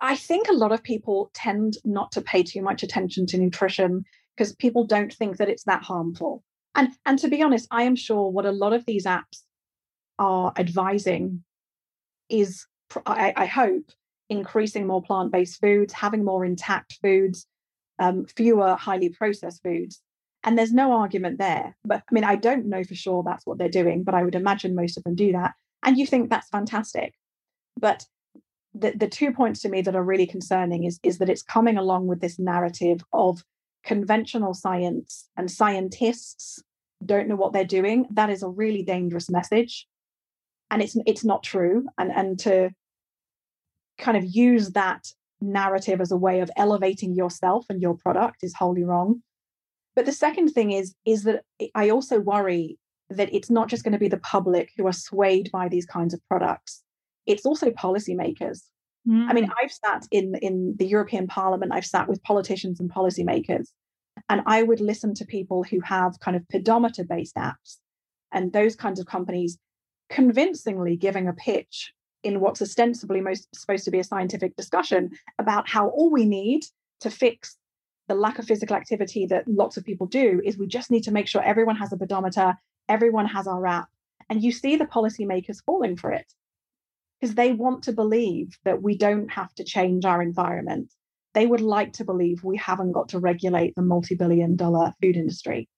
[0.00, 4.04] I think a lot of people tend not to pay too much attention to nutrition
[4.36, 6.44] because people don't think that it's that harmful.
[6.74, 9.42] And and to be honest, I am sure what a lot of these apps
[10.18, 11.42] are advising
[12.28, 12.66] is,
[13.06, 13.90] I, I hope,
[14.28, 17.46] increasing more plant-based foods, having more intact foods,
[17.98, 20.02] um, fewer highly processed foods.
[20.48, 21.76] And there's no argument there.
[21.84, 24.34] But I mean, I don't know for sure that's what they're doing, but I would
[24.34, 25.52] imagine most of them do that.
[25.84, 27.12] And you think that's fantastic.
[27.78, 28.06] But
[28.72, 31.76] the, the two points to me that are really concerning is, is that it's coming
[31.76, 33.44] along with this narrative of
[33.84, 36.62] conventional science and scientists
[37.04, 38.06] don't know what they're doing.
[38.10, 39.86] That is a really dangerous message.
[40.70, 41.88] And it's it's not true.
[41.98, 42.70] And and to
[43.98, 48.54] kind of use that narrative as a way of elevating yourself and your product is
[48.54, 49.22] wholly wrong.
[49.98, 51.42] But the second thing is is that
[51.74, 52.78] I also worry
[53.10, 56.14] that it's not just going to be the public who are swayed by these kinds
[56.14, 56.84] of products.
[57.26, 58.60] It's also policymakers.
[59.08, 59.28] Mm.
[59.28, 59.52] I mean, mm.
[59.60, 63.70] I've sat in in the European Parliament, I've sat with politicians and policymakers,
[64.28, 67.78] and I would listen to people who have kind of pedometer based apps
[68.30, 69.58] and those kinds of companies
[70.10, 75.68] convincingly giving a pitch in what's ostensibly most supposed to be a scientific discussion about
[75.68, 76.62] how all we need
[77.00, 77.57] to fix
[78.08, 81.12] the lack of physical activity that lots of people do is we just need to
[81.12, 82.54] make sure everyone has a pedometer,
[82.88, 83.88] everyone has our app.
[84.30, 86.26] And you see the policymakers falling for it
[87.20, 90.92] because they want to believe that we don't have to change our environment.
[91.34, 95.16] They would like to believe we haven't got to regulate the multi billion dollar food
[95.16, 95.68] industry.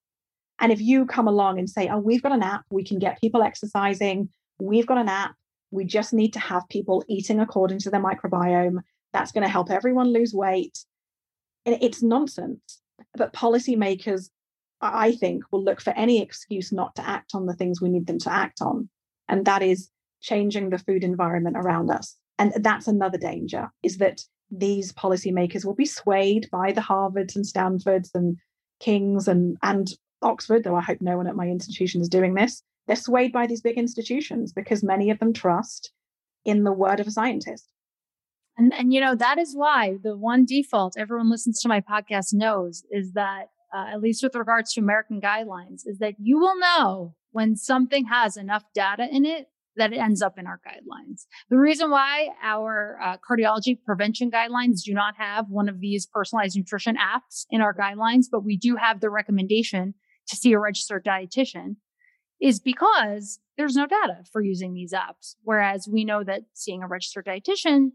[0.60, 3.20] And if you come along and say, oh, we've got an app, we can get
[3.20, 4.28] people exercising,
[4.60, 5.34] we've got an app,
[5.70, 8.78] we just need to have people eating according to their microbiome,
[9.12, 10.84] that's going to help everyone lose weight.
[11.64, 12.81] It's nonsense.
[13.14, 14.31] But policymakers,
[14.81, 18.07] I think, will look for any excuse not to act on the things we need
[18.07, 18.88] them to act on.
[19.29, 22.16] And that is changing the food environment around us.
[22.38, 27.46] And that's another danger is that these policymakers will be swayed by the Harvards and
[27.46, 28.38] Stanfords and
[28.81, 29.88] Kings and, and
[30.23, 33.46] Oxford, though I hope no one at my institution is doing this, they're swayed by
[33.46, 35.92] these big institutions because many of them trust
[36.44, 37.70] in the word of a scientist.
[38.56, 42.32] And, and you know, that is why the one default everyone listens to my podcast
[42.32, 46.58] knows is that, uh, at least with regards to American guidelines, is that you will
[46.58, 51.26] know when something has enough data in it that it ends up in our guidelines.
[51.48, 56.56] The reason why our uh, cardiology prevention guidelines do not have one of these personalized
[56.56, 59.94] nutrition apps in our guidelines, but we do have the recommendation
[60.28, 61.76] to see a registered dietitian
[62.40, 65.34] is because there's no data for using these apps.
[65.42, 67.90] Whereas we know that seeing a registered dietitian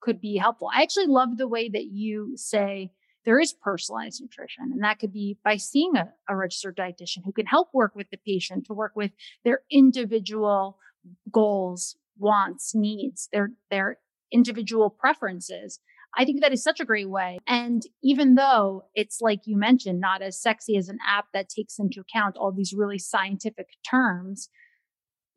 [0.00, 0.70] could be helpful.
[0.74, 2.92] I actually love the way that you say
[3.24, 7.32] there is personalized nutrition, and that could be by seeing a, a registered dietitian who
[7.32, 9.12] can help work with the patient to work with
[9.44, 10.78] their individual
[11.30, 13.98] goals, wants, needs, their their
[14.32, 15.80] individual preferences
[16.16, 17.38] I think that is such a great way.
[17.46, 21.78] And even though it's like you mentioned, not as sexy as an app that takes
[21.78, 24.48] into account all these really scientific terms,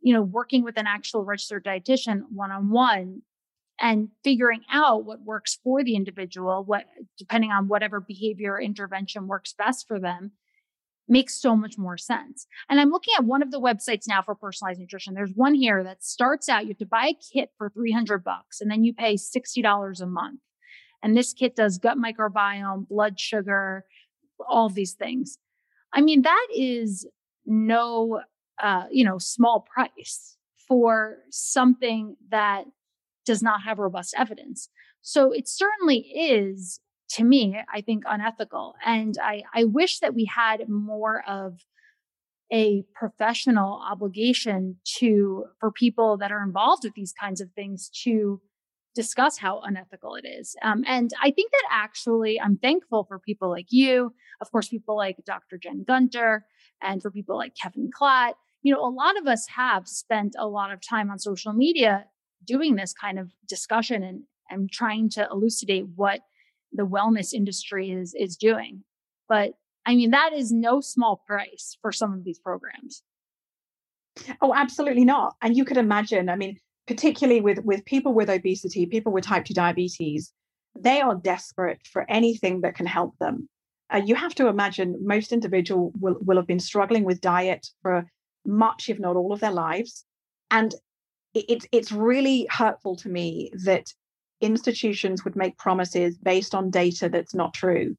[0.01, 3.23] you know, working with an actual registered dietitian one on one
[3.79, 6.85] and figuring out what works for the individual, what
[7.17, 10.31] depending on whatever behavior intervention works best for them
[11.07, 12.45] makes so much more sense.
[12.69, 15.15] And I'm looking at one of the websites now for personalized nutrition.
[15.15, 18.61] There's one here that starts out you have to buy a kit for 300 bucks
[18.61, 20.39] and then you pay $60 a month.
[21.01, 23.85] And this kit does gut microbiome, blood sugar,
[24.47, 25.37] all these things.
[25.93, 27.07] I mean, that is
[27.45, 28.21] no,
[28.61, 30.37] uh, you know, small price
[30.67, 32.65] for something that
[33.29, 34.69] does not have robust evidence.
[35.01, 36.79] So it certainly is,
[37.11, 38.73] to me, I think unethical.
[38.83, 41.59] And I, I wish that we had more of
[42.51, 48.41] a professional obligation to for people that are involved with these kinds of things to
[48.95, 50.55] discuss how unethical it is.
[50.63, 54.11] Um, and I think that actually I'm thankful for people like you,
[54.41, 55.59] of course, people like Dr.
[55.61, 56.47] Jen Gunter,
[56.81, 58.33] and for people like Kevin Klatt.
[58.63, 62.05] You know, a lot of us have spent a lot of time on social media
[62.45, 66.21] doing this kind of discussion and, and trying to elucidate what
[66.71, 68.83] the wellness industry is is doing.
[69.27, 69.53] But
[69.85, 73.03] I mean, that is no small price for some of these programs.
[74.41, 75.35] Oh, absolutely not.
[75.41, 79.45] And you could imagine, I mean, particularly with, with people with obesity, people with type
[79.45, 80.33] 2 diabetes,
[80.77, 83.49] they are desperate for anything that can help them.
[83.91, 88.05] Uh, you have to imagine most individuals will, will have been struggling with diet for
[88.45, 90.05] much, if not all, of their lives.
[90.51, 90.73] And
[91.33, 93.93] it, it's really hurtful to me that
[94.41, 97.95] institutions would make promises based on data that's not true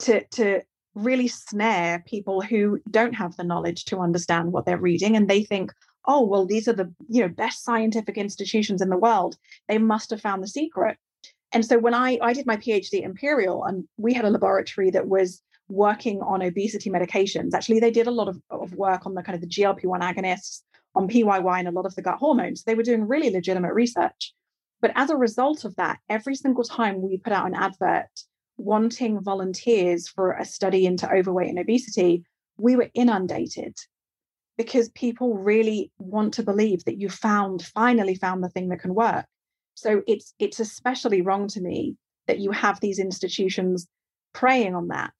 [0.00, 0.62] to, to
[0.94, 5.16] really snare people who don't have the knowledge to understand what they're reading.
[5.16, 5.72] And they think,
[6.06, 9.36] oh well these are the you know best scientific institutions in the world.
[9.68, 10.96] They must have found the secret.
[11.52, 14.90] And so when i i did my phd at imperial and we had a laboratory
[14.90, 17.52] that was working on obesity medications.
[17.52, 20.62] Actually they did a lot of, of work on the kind of the glp-1 agonists
[20.98, 24.34] on pyy and a lot of the gut hormones they were doing really legitimate research.
[24.80, 28.10] But as a result of that every single time we put out an advert
[28.56, 32.24] wanting volunteers for a study into overweight and obesity
[32.58, 33.76] we were inundated
[34.56, 38.94] because people really want to believe that you found finally found the thing that can
[38.94, 39.24] work.
[39.74, 43.86] So it's it's especially wrong to me that you have these institutions
[44.34, 45.14] preying on that.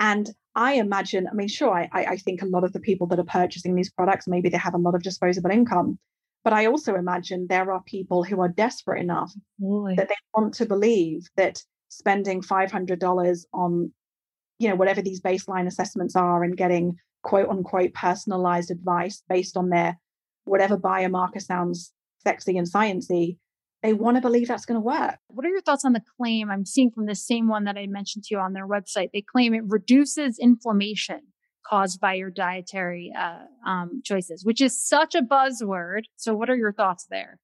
[0.00, 3.18] And i imagine i mean sure I, I think a lot of the people that
[3.18, 5.98] are purchasing these products maybe they have a lot of disposable income
[6.44, 9.94] But I also imagine there are people who are desperate enough Absolutely.
[9.96, 13.92] that they want to believe that spending $500 on,
[14.58, 19.68] you know, whatever these baseline assessments are and getting quote unquote personalized advice based on
[19.68, 19.98] their
[20.44, 23.36] whatever biomarker sounds sexy and sciency,
[23.82, 25.16] they want to believe that's going to work.
[25.28, 27.86] What are your thoughts on the claim I'm seeing from the same one that I
[27.86, 29.08] mentioned to you on their website?
[29.12, 31.20] They claim it reduces inflammation
[31.66, 36.02] caused by your dietary uh, um, choices, which is such a buzzword.
[36.16, 37.38] So, what are your thoughts there?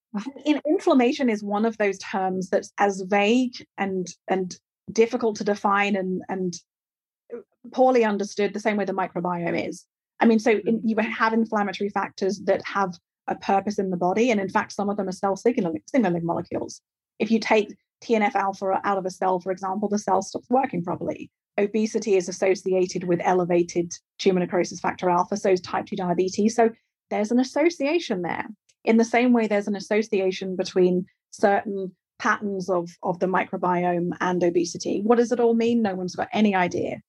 [0.44, 4.56] In, inflammation is one of those terms that's as vague and and
[4.90, 6.54] difficult to define and and
[7.72, 9.84] poorly understood the same way the microbiome is.
[10.20, 12.94] I mean, so in, you have inflammatory factors that have
[13.28, 16.24] a purpose in the body, and in fact, some of them are cell signaling, signaling
[16.24, 16.80] molecules.
[17.18, 20.82] If you take TNF alpha out of a cell, for example, the cell stops working
[20.82, 21.30] properly.
[21.58, 26.54] Obesity is associated with elevated tumor necrosis factor alpha, so is type 2 diabetes.
[26.54, 26.70] So
[27.10, 28.46] there's an association there.
[28.84, 34.42] In the same way, there's an association between certain patterns of, of the microbiome and
[34.42, 35.00] obesity.
[35.02, 35.82] What does it all mean?
[35.82, 37.00] No one's got any idea.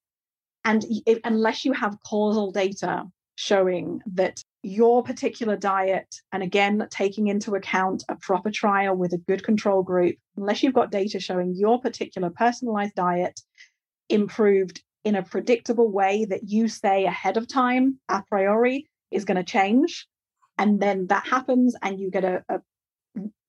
[0.66, 3.06] And if, unless you have causal data
[3.42, 9.18] showing that your particular diet, and again, taking into account a proper trial with a
[9.18, 13.40] good control group, unless you've got data showing your particular personalized diet
[14.10, 19.38] improved in a predictable way that you say ahead of time, a priori, is going
[19.38, 20.06] to change.
[20.58, 22.60] And then that happens, and you get a, a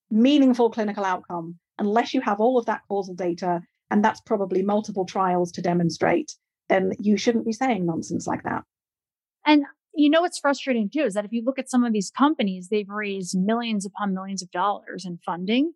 [0.08, 3.60] meaningful clinical outcome, unless you have all of that causal data.
[3.90, 6.30] And that's probably multiple trials to demonstrate,
[6.68, 8.62] then you shouldn't be saying nonsense like that.
[9.44, 12.10] And you know what's frustrating too is that if you look at some of these
[12.10, 15.72] companies, they've raised millions upon millions of dollars in funding.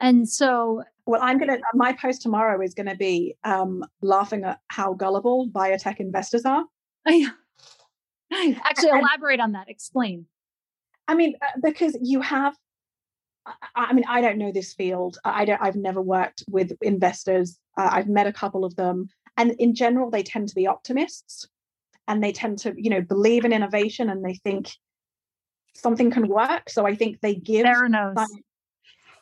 [0.00, 4.94] And so well, I'm gonna my post tomorrow is gonna be um, laughing at how
[4.94, 6.64] gullible biotech investors are.
[7.06, 9.68] Actually, elaborate on that.
[9.68, 10.26] Explain.
[11.08, 12.56] I mean, uh, because you have
[13.74, 15.18] I mean, I don't know this field.
[15.24, 15.60] I don't.
[15.60, 17.58] I've never worked with investors.
[17.76, 21.48] Uh, I've met a couple of them, and in general, they tend to be optimists,
[22.10, 24.68] and they tend to, you know, believe in innovation, and they think
[25.76, 26.68] something can work.
[26.68, 28.26] So I think they give Theranos.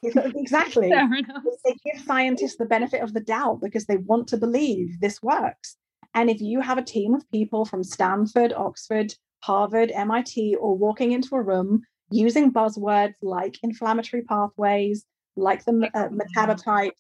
[0.03, 0.91] exactly.
[1.65, 5.77] They give scientists the benefit of the doubt because they want to believe this works.
[6.15, 11.13] And if you have a team of people from Stanford, Oxford, Harvard, MIT, or walking
[11.13, 15.05] into a room using buzzwords like inflammatory pathways,
[15.37, 16.93] like the uh, metabotypes,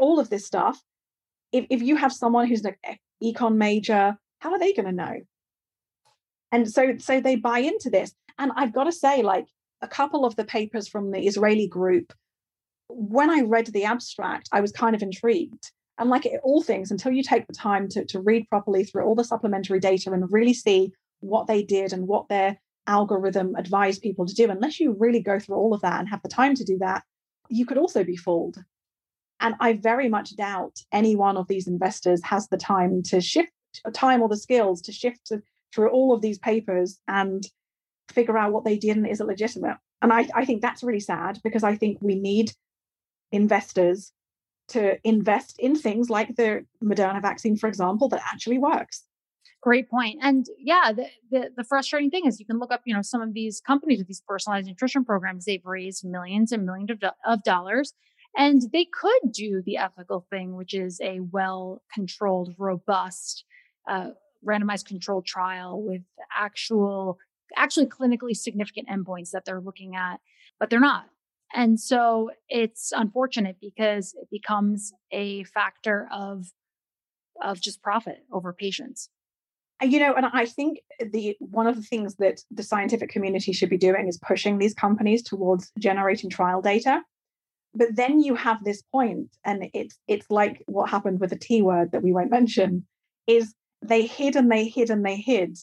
[0.00, 0.80] all of this stuff.
[1.52, 2.76] If, if you have someone who's an
[3.22, 5.20] econ major, how are they going to know?
[6.52, 8.12] And so, so they buy into this.
[8.38, 9.46] And I've got to say, like
[9.80, 12.12] a couple of the papers from the Israeli group,
[12.88, 15.72] when I read the abstract, I was kind of intrigued.
[15.96, 19.14] And like all things, until you take the time to, to read properly through all
[19.14, 24.26] the supplementary data and really see what they did and what their algorithm advised people
[24.26, 26.64] to do, unless you really go through all of that and have the time to
[26.64, 27.02] do that,
[27.48, 28.58] you could also be fooled.
[29.40, 33.48] And I very much doubt any one of these investors has the time to shift
[33.92, 35.32] time or the skills to shift
[35.74, 37.44] through all of these papers and
[38.10, 39.76] figure out what they did and is it legitimate.
[40.02, 42.52] And I, I think that's really sad because I think we need
[43.32, 44.12] investors
[44.68, 49.04] to invest in things like the Moderna vaccine, for example, that actually works.
[49.60, 50.18] Great point.
[50.22, 53.22] And yeah, the, the, the, frustrating thing is you can look up, you know, some
[53.22, 57.08] of these companies with these personalized nutrition programs, they've raised millions and millions of, do-
[57.26, 57.94] of dollars.
[58.36, 63.44] And they could do the ethical thing, which is a well controlled, robust,
[63.88, 64.10] uh,
[64.46, 66.02] randomized controlled trial with
[66.36, 67.18] actual,
[67.56, 70.20] actually clinically significant endpoints that they're looking at,
[70.58, 71.06] but they're not.
[71.52, 76.46] And so it's unfortunate because it becomes a factor of,
[77.42, 79.08] of just profit over patients
[79.82, 80.78] you know and i think
[81.12, 84.74] the one of the things that the scientific community should be doing is pushing these
[84.74, 87.02] companies towards generating trial data
[87.74, 91.60] but then you have this point and it's it's like what happened with the t
[91.62, 92.86] word that we won't mention
[93.26, 93.54] is
[93.88, 95.58] they hid and they hid and they hid.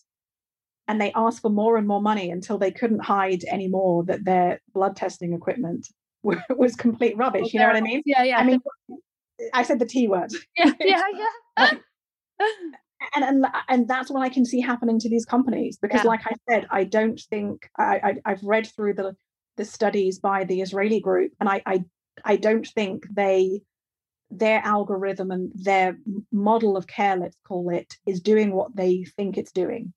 [0.88, 4.60] And they asked for more and more money until they couldn't hide anymore that their
[4.74, 5.88] blood testing equipment
[6.24, 8.02] was complete rubbish you know what i mean?
[8.06, 8.38] Yeah yeah.
[8.38, 8.60] I mean
[9.54, 10.32] i said the t word.
[10.58, 11.02] Yeah yeah
[11.58, 11.72] yeah.
[13.16, 16.10] And and and that's what I can see happening to these companies because, yeah.
[16.10, 19.16] like I said, I don't think I, I have read through the
[19.58, 21.84] the studies by the Israeli group, and I I
[22.24, 23.62] I don't think they
[24.32, 25.98] their algorithm and their
[26.32, 29.94] model of care, let's call it, is doing what they think it's doing.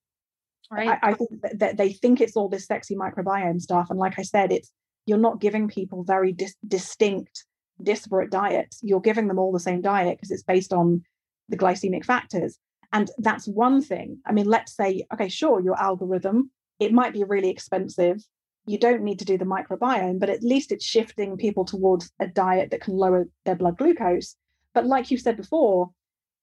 [0.70, 0.98] Right.
[1.02, 4.22] I, I think that, they think it's all this sexy microbiome stuff, and like I
[4.22, 4.72] said, it's
[5.06, 7.44] you're not giving people very dis- distinct,
[7.82, 8.80] disparate diets.
[8.82, 11.02] You're giving them all the same diet because it's based on
[11.48, 12.58] the glycemic factors.
[12.92, 14.18] And that's one thing.
[14.26, 18.24] I mean, let's say, okay, sure, your algorithm, it might be really expensive
[18.66, 22.26] you don't need to do the microbiome, but at least it's shifting people towards a
[22.26, 24.36] diet that can lower their blood glucose.
[24.72, 25.90] But like you said before,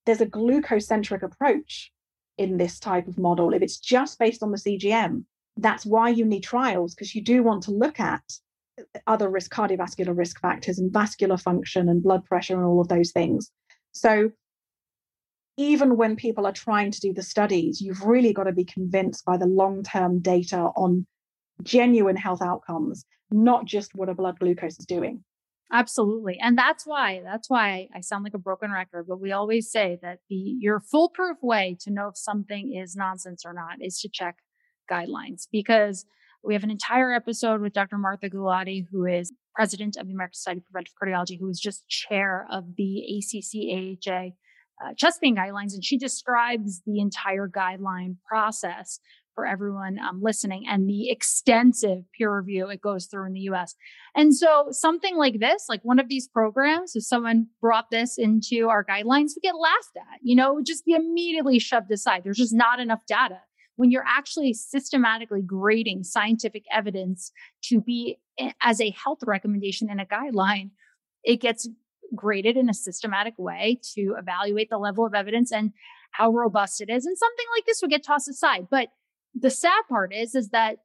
[0.05, 1.91] there's a glucose centric approach
[2.37, 3.53] in this type of model.
[3.53, 5.25] If it's just based on the CGM,
[5.57, 8.23] that's why you need trials because you do want to look at
[9.05, 13.11] other risk cardiovascular risk factors and vascular function and blood pressure and all of those
[13.11, 13.51] things.
[13.91, 14.31] So
[15.57, 19.25] even when people are trying to do the studies, you've really got to be convinced
[19.25, 21.05] by the long term data on
[21.63, 25.23] genuine health outcomes, not just what a blood glucose is doing.
[25.73, 26.37] Absolutely.
[26.41, 29.97] And that's why, that's why I sound like a broken record, but we always say
[30.01, 34.09] that the your foolproof way to know if something is nonsense or not is to
[34.11, 34.37] check
[34.91, 36.05] guidelines because
[36.43, 37.97] we have an entire episode with Dr.
[37.97, 41.87] Martha Gulati, who is president of the American Society of Preventive Cardiology, who is just
[41.87, 44.31] chair of the ACC AHA
[44.83, 45.73] uh, chest pain guidelines.
[45.73, 48.99] And she describes the entire guideline process
[49.35, 53.75] for everyone um, listening and the extensive peer review it goes through in the US.
[54.15, 58.67] And so something like this, like one of these programs, if someone brought this into
[58.69, 62.23] our guidelines, we get laughed at, you know, it would just be immediately shoved aside.
[62.23, 63.39] There's just not enough data.
[63.77, 67.31] When you're actually systematically grading scientific evidence
[67.65, 68.19] to be
[68.61, 70.71] as a health recommendation in a guideline,
[71.23, 71.67] it gets
[72.13, 75.71] graded in a systematic way to evaluate the level of evidence and
[76.11, 77.05] how robust it is.
[77.05, 78.67] And something like this would get tossed aside.
[78.69, 78.89] But
[79.35, 80.77] the sad part is is that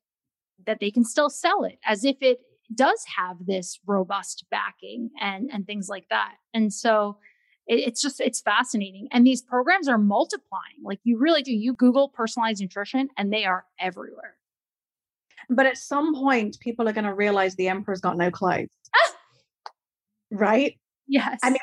[0.66, 2.40] that they can still sell it as if it
[2.74, 6.34] does have this robust backing and and things like that.
[6.54, 7.18] And so
[7.66, 9.08] it, it's just it's fascinating.
[9.12, 10.82] And these programs are multiplying.
[10.82, 11.52] Like you really do.
[11.52, 14.36] You google personalized nutrition and they are everywhere.
[15.48, 18.68] But at some point people are going to realize the emperor's got no clothes.
[18.94, 19.12] Ah!
[20.32, 20.78] Right?
[21.08, 21.38] Yes.
[21.42, 21.58] i mean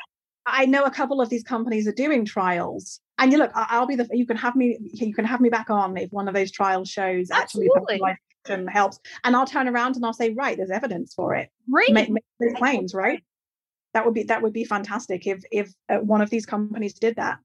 [0.46, 3.96] i know a couple of these companies are doing trials and you look, I'll be
[3.96, 6.50] the you can have me you can have me back on if one of those
[6.50, 8.00] trials shows Absolutely.
[8.48, 11.48] actually helps, and I'll turn around and I'll say, right, there's evidence for it.
[11.68, 13.22] Right, make, make those claims, right?
[13.94, 17.16] That would be that would be fantastic if if uh, one of these companies did
[17.16, 17.38] that.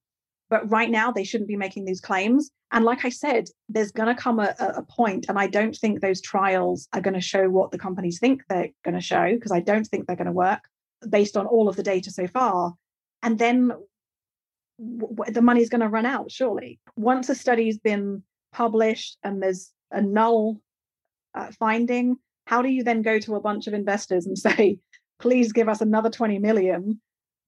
[0.49, 2.49] But right now, they shouldn't be making these claims.
[2.71, 6.01] And like I said, there's going to come a, a point, and I don't think
[6.01, 9.51] those trials are going to show what the companies think they're going to show because
[9.51, 10.61] I don't think they're going to work
[11.07, 12.73] based on all of the data so far.
[13.21, 13.71] And then
[14.79, 16.79] w- the money's going to run out, surely.
[16.95, 20.61] Once a study's been published and there's a null
[21.35, 24.79] uh, finding, how do you then go to a bunch of investors and say,
[25.19, 26.99] please give us another 20 million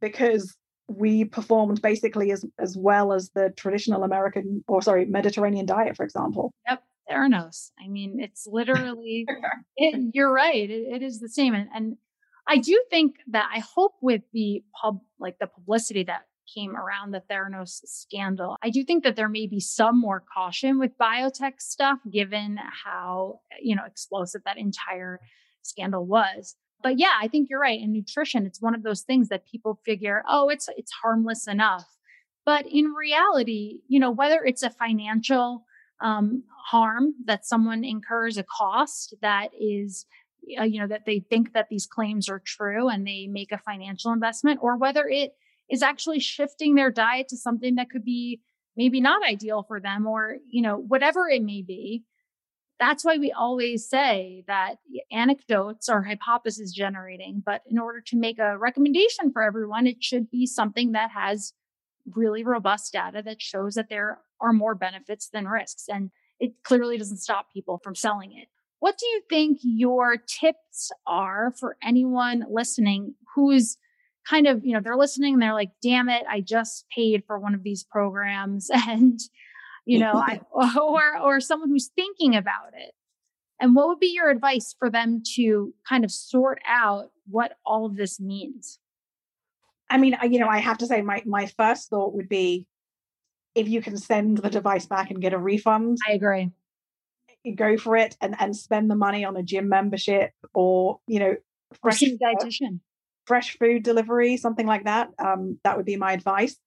[0.02, 0.56] because
[0.88, 6.04] we performed basically as, as well as the traditional American or sorry, Mediterranean diet, for
[6.04, 6.54] example.
[6.68, 6.84] Yep.
[7.10, 7.72] Theranos.
[7.84, 9.26] I mean, it's literally,
[9.78, 10.70] it, you're right.
[10.70, 11.54] It, it is the same.
[11.54, 11.98] And, and
[12.48, 16.22] I do think that I hope with the pub, like the publicity that
[16.54, 18.58] came around the Theranos scandal.
[18.62, 23.40] I do think that there may be some more caution with biotech stuff, given how,
[23.62, 25.20] you know, explosive that entire
[25.62, 26.56] scandal was.
[26.84, 27.80] But yeah, I think you're right.
[27.80, 31.86] In nutrition, it's one of those things that people figure, oh, it's it's harmless enough.
[32.46, 35.64] But in reality, you know, whether it's a financial
[36.02, 40.06] um, harm that someone incurs, a cost that is
[40.60, 43.58] uh, you know that they think that these claims are true and they make a
[43.58, 45.34] financial investment or whether it
[45.70, 48.42] is actually shifting their diet to something that could be
[48.76, 52.04] maybe not ideal for them or, you know, whatever it may be.
[52.80, 54.78] That's why we always say that
[55.12, 60.32] anecdotes are hypothesis generating, but in order to make a recommendation for everyone, it should
[60.32, 61.54] be something that has
[62.16, 65.86] really robust data that shows that there are more benefits than risks.
[65.88, 68.48] And it clearly doesn't stop people from selling it.
[68.82, 73.78] What do you think your tips are for anyone listening who's
[74.28, 77.38] kind of, you know, they're listening and they're like, damn it, I just paid for
[77.40, 78.70] one of these programs.
[78.88, 79.20] And,
[79.86, 82.94] you know, I, or, or someone who's thinking about it.
[83.60, 87.86] And what would be your advice for them to kind of sort out what all
[87.86, 88.80] of this means?
[89.92, 92.66] I mean, you know, I have to say my, my first thought would be
[93.54, 96.00] if you can send the device back and get a refund.
[96.10, 96.50] I agree.
[97.56, 101.36] Go for it and, and spend the money on a gym membership or, you know,
[101.82, 102.80] fresh dietitian
[103.26, 105.10] fresh food delivery, something like that.
[105.18, 106.58] Um, that would be my advice.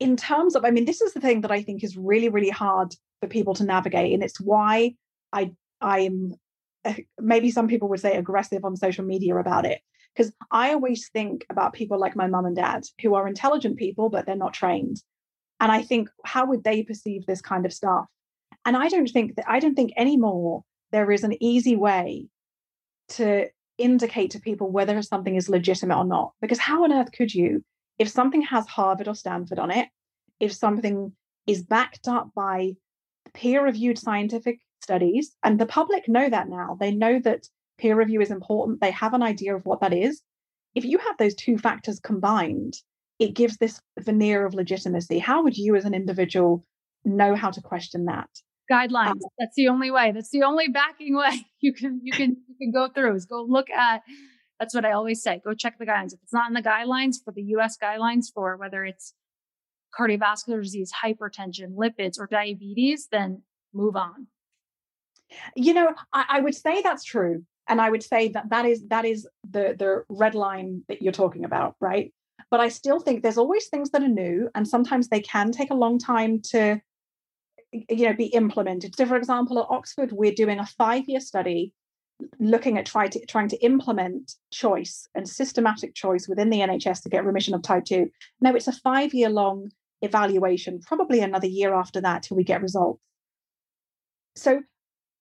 [0.00, 2.50] In terms of, I mean, this is the thing that I think is really, really
[2.50, 4.94] hard for people to navigate, and it's why
[5.32, 6.34] I I'm
[7.20, 9.80] maybe some people would say aggressive on social media about it
[10.14, 14.10] because I always think about people like my mum and dad who are intelligent people
[14.10, 15.00] but they're not trained,
[15.60, 18.06] and I think how would they perceive this kind of stuff?
[18.64, 22.26] And I don't think that I don't think anymore there is an easy way
[23.10, 23.48] to
[23.78, 26.32] indicate to people whether something is legitimate or not.
[26.40, 27.64] Because how on earth could you,
[27.98, 29.88] if something has Harvard or Stanford on it,
[30.38, 31.12] if something
[31.46, 32.72] is backed up by
[33.34, 36.76] peer reviewed scientific studies, and the public know that now.
[36.78, 37.46] They know that
[37.78, 38.80] peer review is important.
[38.80, 40.22] They have an idea of what that is.
[40.74, 42.74] If you have those two factors combined,
[43.18, 45.18] it gives this veneer of legitimacy.
[45.18, 46.64] How would you, as an individual,
[47.04, 48.28] know how to question that?
[48.70, 49.10] Guidelines.
[49.10, 50.12] Um, That's the only way.
[50.12, 53.42] That's the only backing way you can you can you can go through is go
[53.42, 54.02] look at.
[54.60, 55.40] That's what I always say.
[55.44, 56.12] Go check the guidelines.
[56.12, 57.76] If it's not in the guidelines for the U.S.
[57.82, 59.12] guidelines for whether it's
[59.98, 63.42] cardiovascular disease, hypertension, lipids, or diabetes, then
[63.74, 64.28] move on.
[65.56, 68.86] You know, I, I would say that's true and i would say that that is
[68.88, 72.12] that is the the red line that you're talking about right
[72.50, 75.70] but i still think there's always things that are new and sometimes they can take
[75.70, 76.80] a long time to
[77.72, 78.94] you know be implemented.
[78.96, 81.72] So for example at oxford we're doing a five year study
[82.38, 87.08] looking at try to, trying to implement choice and systematic choice within the nhs to
[87.08, 88.08] get remission of type 2
[88.40, 92.60] now it's a five year long evaluation probably another year after that till we get
[92.60, 93.00] results.
[94.34, 94.62] So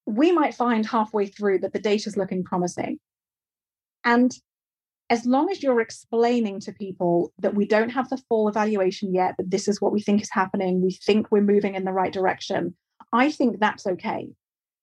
[0.06, 3.00] we might find halfway through that the data is looking promising.
[4.04, 4.32] And
[5.12, 9.36] as long as you're explaining to people that we don't have the full evaluation yet,
[9.38, 12.14] but this is what we think is happening, we think we're moving in the right
[12.14, 12.74] direction,
[13.12, 14.30] I think that's okay.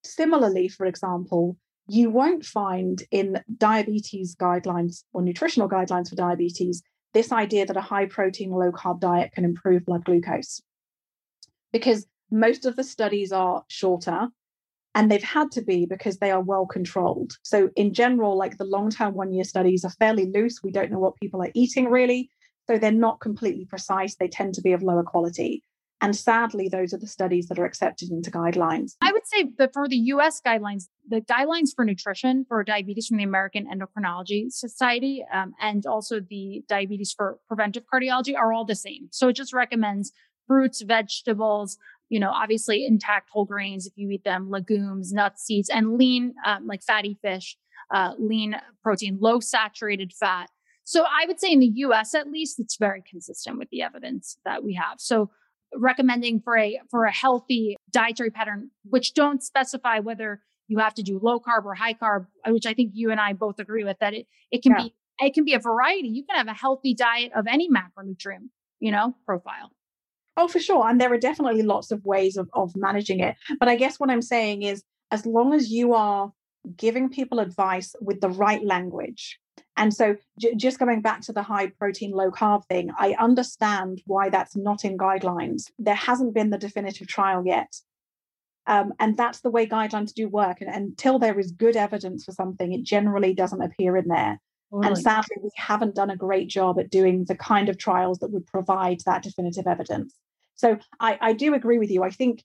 [0.05, 1.57] Similarly, for example,
[1.89, 6.83] you won't find in diabetes guidelines or nutritional guidelines for diabetes
[7.15, 10.61] this idea that a high protein, low carb diet can improve blood glucose.
[11.73, 14.29] Because most of the studies are shorter,
[14.99, 17.35] and they've had to be because they are well controlled.
[17.45, 20.61] So, in general, like the long term one year studies are fairly loose.
[20.63, 22.31] We don't know what people are eating really.
[22.69, 24.17] So, they're not completely precise.
[24.17, 25.63] They tend to be of lower quality.
[26.01, 28.93] And sadly, those are the studies that are accepted into guidelines.
[29.01, 33.19] I would say that for the US guidelines, the guidelines for nutrition for diabetes from
[33.19, 38.77] the American Endocrinology Society um, and also the diabetes for preventive cardiology are all the
[38.77, 39.09] same.
[39.11, 40.13] So it just recommends
[40.49, 41.79] fruits, vegetables,
[42.09, 46.35] you know, obviously intact whole grains if you eat them, legumes, nuts, seeds, and lean,
[46.45, 47.57] um, like fatty fish,
[47.93, 50.51] uh, lean protein, low saturated fat.
[50.85, 54.39] So I would say in the US at least, it's very consistent with the evidence
[54.45, 54.99] that we have.
[54.99, 55.31] So
[55.75, 61.03] recommending for a for a healthy dietary pattern, which don't specify whether you have to
[61.03, 63.99] do low carb or high carb, which I think you and I both agree with
[64.01, 64.85] that it it can yeah.
[64.85, 66.09] be it can be a variety.
[66.09, 68.49] You can have a healthy diet of any macronutrient,
[68.81, 69.73] you know, profile.
[70.39, 70.89] Oh, for sure.
[70.89, 73.35] And there are definitely lots of ways of, of managing it.
[73.59, 76.33] But I guess what I'm saying is, as long as you are
[76.77, 79.37] giving people advice with the right language,
[79.77, 84.01] and so j- just going back to the high protein, low carb thing, I understand
[84.07, 85.73] why that's not in guidelines.
[85.77, 87.75] There hasn't been the definitive trial yet.
[88.69, 90.61] Um, and that's the way guidelines do work.
[90.61, 94.39] And until there is good evidence for something, it generally doesn't appear in there.
[94.71, 94.87] Totally.
[94.87, 98.31] And sadly, we haven't done a great job at doing the kind of trials that
[98.31, 100.15] would provide that definitive evidence.
[100.59, 102.03] So I, I do agree with you.
[102.03, 102.43] I think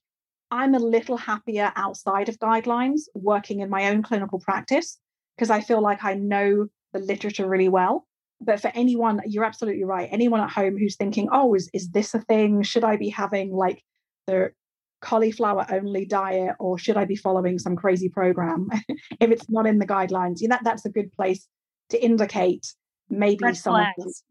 [0.50, 4.98] I'm a little happier outside of guidelines working in my own clinical practice
[5.36, 8.06] because I feel like I know the literature really well.
[8.40, 10.08] But for anyone, you're absolutely right.
[10.12, 12.62] Anyone at home who's thinking, oh, is, is this a thing?
[12.62, 13.82] Should I be having like
[14.26, 14.52] the
[15.00, 18.68] cauliflower only diet or should I be following some crazy program?
[19.20, 21.48] if it's not in the guidelines, yeah, that, that's a good place
[21.90, 22.64] to indicate
[23.10, 23.74] maybe Red some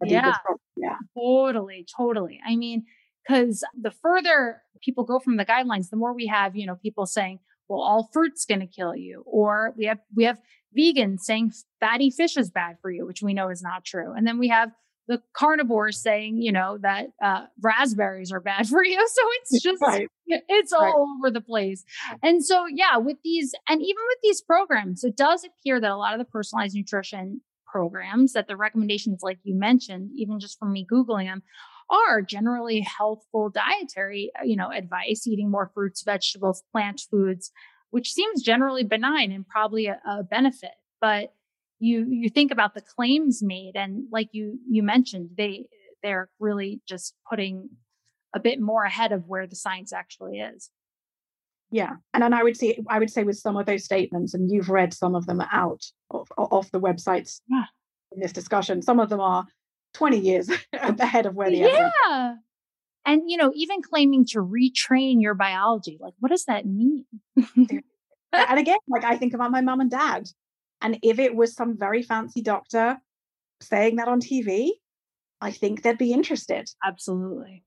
[0.05, 0.33] yeah.
[0.77, 0.95] yeah.
[1.17, 2.39] Totally, totally.
[2.45, 2.85] I mean,
[3.25, 7.05] because the further people go from the guidelines, the more we have, you know, people
[7.05, 9.23] saying, well, all fruit's going to kill you.
[9.25, 10.39] Or we have, we have
[10.77, 14.13] vegans saying fatty fish is bad for you, which we know is not true.
[14.13, 14.71] And then we have
[15.07, 18.95] the carnivores saying, you know, that uh, raspberries are bad for you.
[18.95, 20.07] So it's just, right.
[20.27, 20.93] it's all right.
[20.95, 21.83] over the place.
[22.21, 25.97] And so, yeah, with these, and even with these programs, it does appear that a
[25.97, 30.71] lot of the personalized nutrition programs that the recommendations, like you mentioned, even just from
[30.71, 31.41] me Googling them,
[31.89, 37.51] are generally healthful dietary, uh, you know, advice, eating more fruits, vegetables, plant foods,
[37.91, 40.71] which seems generally benign and probably a, a benefit.
[40.99, 41.33] But
[41.79, 45.67] you you think about the claims made and like you you mentioned, they
[46.01, 47.69] they're really just putting
[48.35, 50.69] a bit more ahead of where the science actually is.
[51.71, 54.51] Yeah, and then I would say I would say with some of those statements, and
[54.51, 57.65] you've read some of them out of, off the websites yeah.
[58.11, 58.81] in this discussion.
[58.81, 59.45] Some of them are
[59.93, 62.35] 20 years ahead of where the yeah.
[63.05, 67.05] And you know even claiming to retrain your biology like what does that mean?
[67.35, 70.27] And again like i think about my mom and dad
[70.81, 72.97] and if it was some very fancy doctor
[73.61, 74.69] saying that on tv
[75.39, 76.67] i think they'd be interested.
[76.83, 77.63] Absolutely.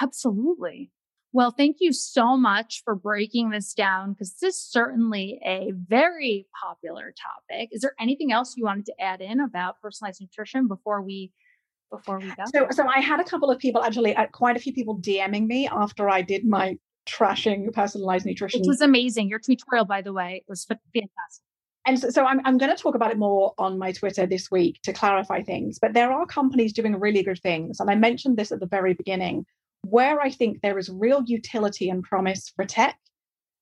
[0.00, 0.90] Absolutely
[1.34, 6.46] well, thank you so much for breaking this down because this is certainly a very
[6.62, 7.70] popular topic.
[7.72, 11.32] Is there anything else you wanted to add in about personalized nutrition before we
[11.90, 12.44] before we go?
[12.54, 15.48] So, so I had a couple of people actually, uh, quite a few people DMing
[15.48, 16.78] me after I did my
[17.08, 18.60] trashing personalized nutrition.
[18.60, 19.28] It was amazing.
[19.28, 21.42] Your tutorial, by the way, was fantastic.
[21.84, 24.52] And so, so I'm, I'm going to talk about it more on my Twitter this
[24.52, 25.80] week to clarify things.
[25.80, 27.80] But there are companies doing really good things.
[27.80, 29.44] And I mentioned this at the very beginning.
[29.84, 32.98] Where I think there is real utility and promise for tech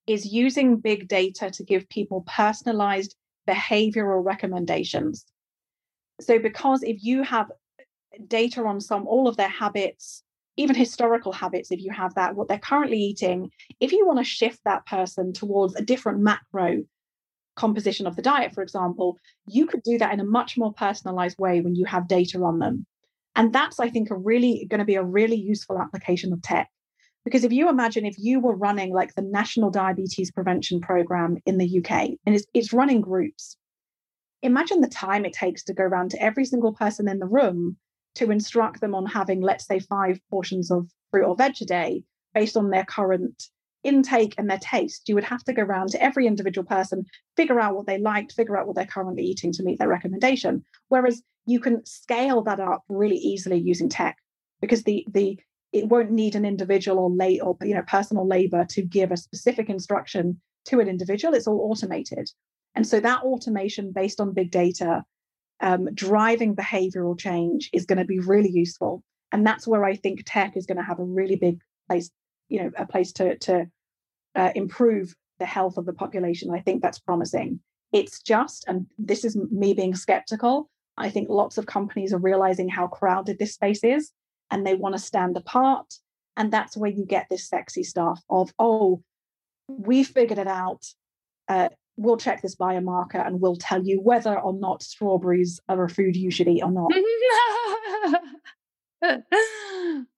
[0.07, 3.17] is using big data to give people personalized
[3.49, 5.25] behavioral recommendations.
[6.21, 7.51] So, because if you have
[8.29, 10.23] data on some, all of their habits,
[10.57, 13.51] even historical habits, if you have that, what they're currently eating,
[13.81, 16.85] if you want to shift that person towards a different macro
[17.57, 21.39] composition of the diet, for example, you could do that in a much more personalized
[21.39, 22.87] way when you have data on them.
[23.35, 26.69] And that's, I think, a really going to be a really useful application of tech.
[27.25, 31.59] Because if you imagine if you were running like the National Diabetes Prevention Program in
[31.59, 33.57] the UK, and it's, it's running groups,
[34.43, 37.77] imagine the time it takes to go around to every single person in the room
[38.17, 42.05] to instruct them on having, let's say, five portions of fruit or veg a day
[42.35, 43.45] based on their current
[43.85, 45.09] intake and their taste.
[45.09, 47.05] You would have to go around to every individual person,
[47.37, 50.65] figure out what they liked, figure out what they're currently eating to meet their recommendation.
[50.89, 54.17] Whereas you can scale that up really easily using tech
[54.61, 55.39] because the the
[55.73, 59.17] it won't need an individual or late or you know personal labor to give a
[59.17, 61.35] specific instruction to an individual.
[61.35, 62.31] It's all automated.
[62.75, 65.05] And so that automation based on big data,
[65.61, 69.03] um, driving behavioral change is going to be really useful.
[69.31, 71.59] And that's where I think tech is going to have a really big
[71.89, 72.11] place,
[72.53, 73.67] you know, a place to, to
[74.35, 76.51] uh, improve the health of the population.
[76.55, 77.61] I think that's promising.
[77.93, 82.69] It's just, and this is me being skeptical, I think lots of companies are realizing
[82.69, 84.13] how crowded this space is
[84.51, 85.95] and they want to stand apart.
[86.37, 89.03] And that's where you get this sexy stuff of, oh,
[89.69, 90.85] we figured it out.
[91.49, 95.89] Uh, we'll check this biomarker and we'll tell you whether or not strawberries are a
[95.89, 96.91] food you should eat or not.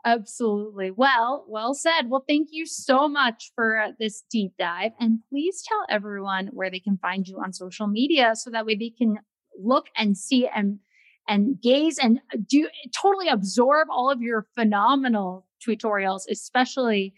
[0.05, 0.91] Absolutely.
[0.91, 2.09] Well, well said.
[2.09, 4.93] Well, thank you so much for this deep dive.
[5.01, 8.75] And please tell everyone where they can find you on social media so that way
[8.75, 9.19] they can
[9.59, 10.79] look and see and
[11.27, 17.15] and gaze and do totally absorb all of your phenomenal tutorials, especially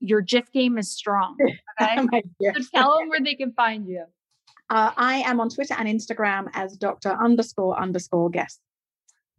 [0.00, 1.36] your GIF game is strong.
[1.80, 2.22] Okay.
[2.40, 4.04] so tell them where they can find you.
[4.70, 7.10] Uh, I am on Twitter and Instagram as Dr.
[7.10, 8.60] underscore underscore guess.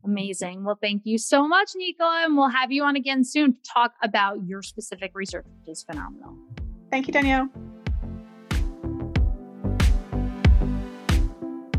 [0.05, 0.63] Amazing.
[0.63, 2.21] Well, thank you so much, Nicola.
[2.23, 5.83] And we'll have you on again soon to talk about your specific research, which is
[5.83, 6.35] phenomenal.
[6.91, 7.49] Thank you, Danielle.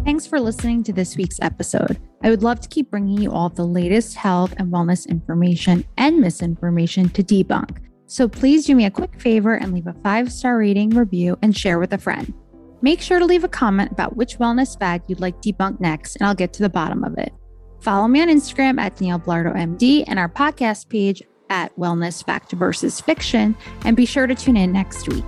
[0.05, 1.99] Thanks for listening to this week's episode.
[2.23, 6.21] I would love to keep bringing you all the latest health and wellness information and
[6.21, 7.79] misinformation to debunk.
[8.07, 11.57] So please do me a quick favor and leave a five star rating, review, and
[11.57, 12.33] share with a friend.
[12.83, 16.27] Make sure to leave a comment about which wellness fad you'd like debunked next, and
[16.27, 17.33] I'll get to the bottom of it.
[17.87, 22.51] Follow me on Instagram at Danielle Belardo MD and our podcast page at Wellness Fact
[22.51, 25.23] versus Fiction, and be sure to tune in next week.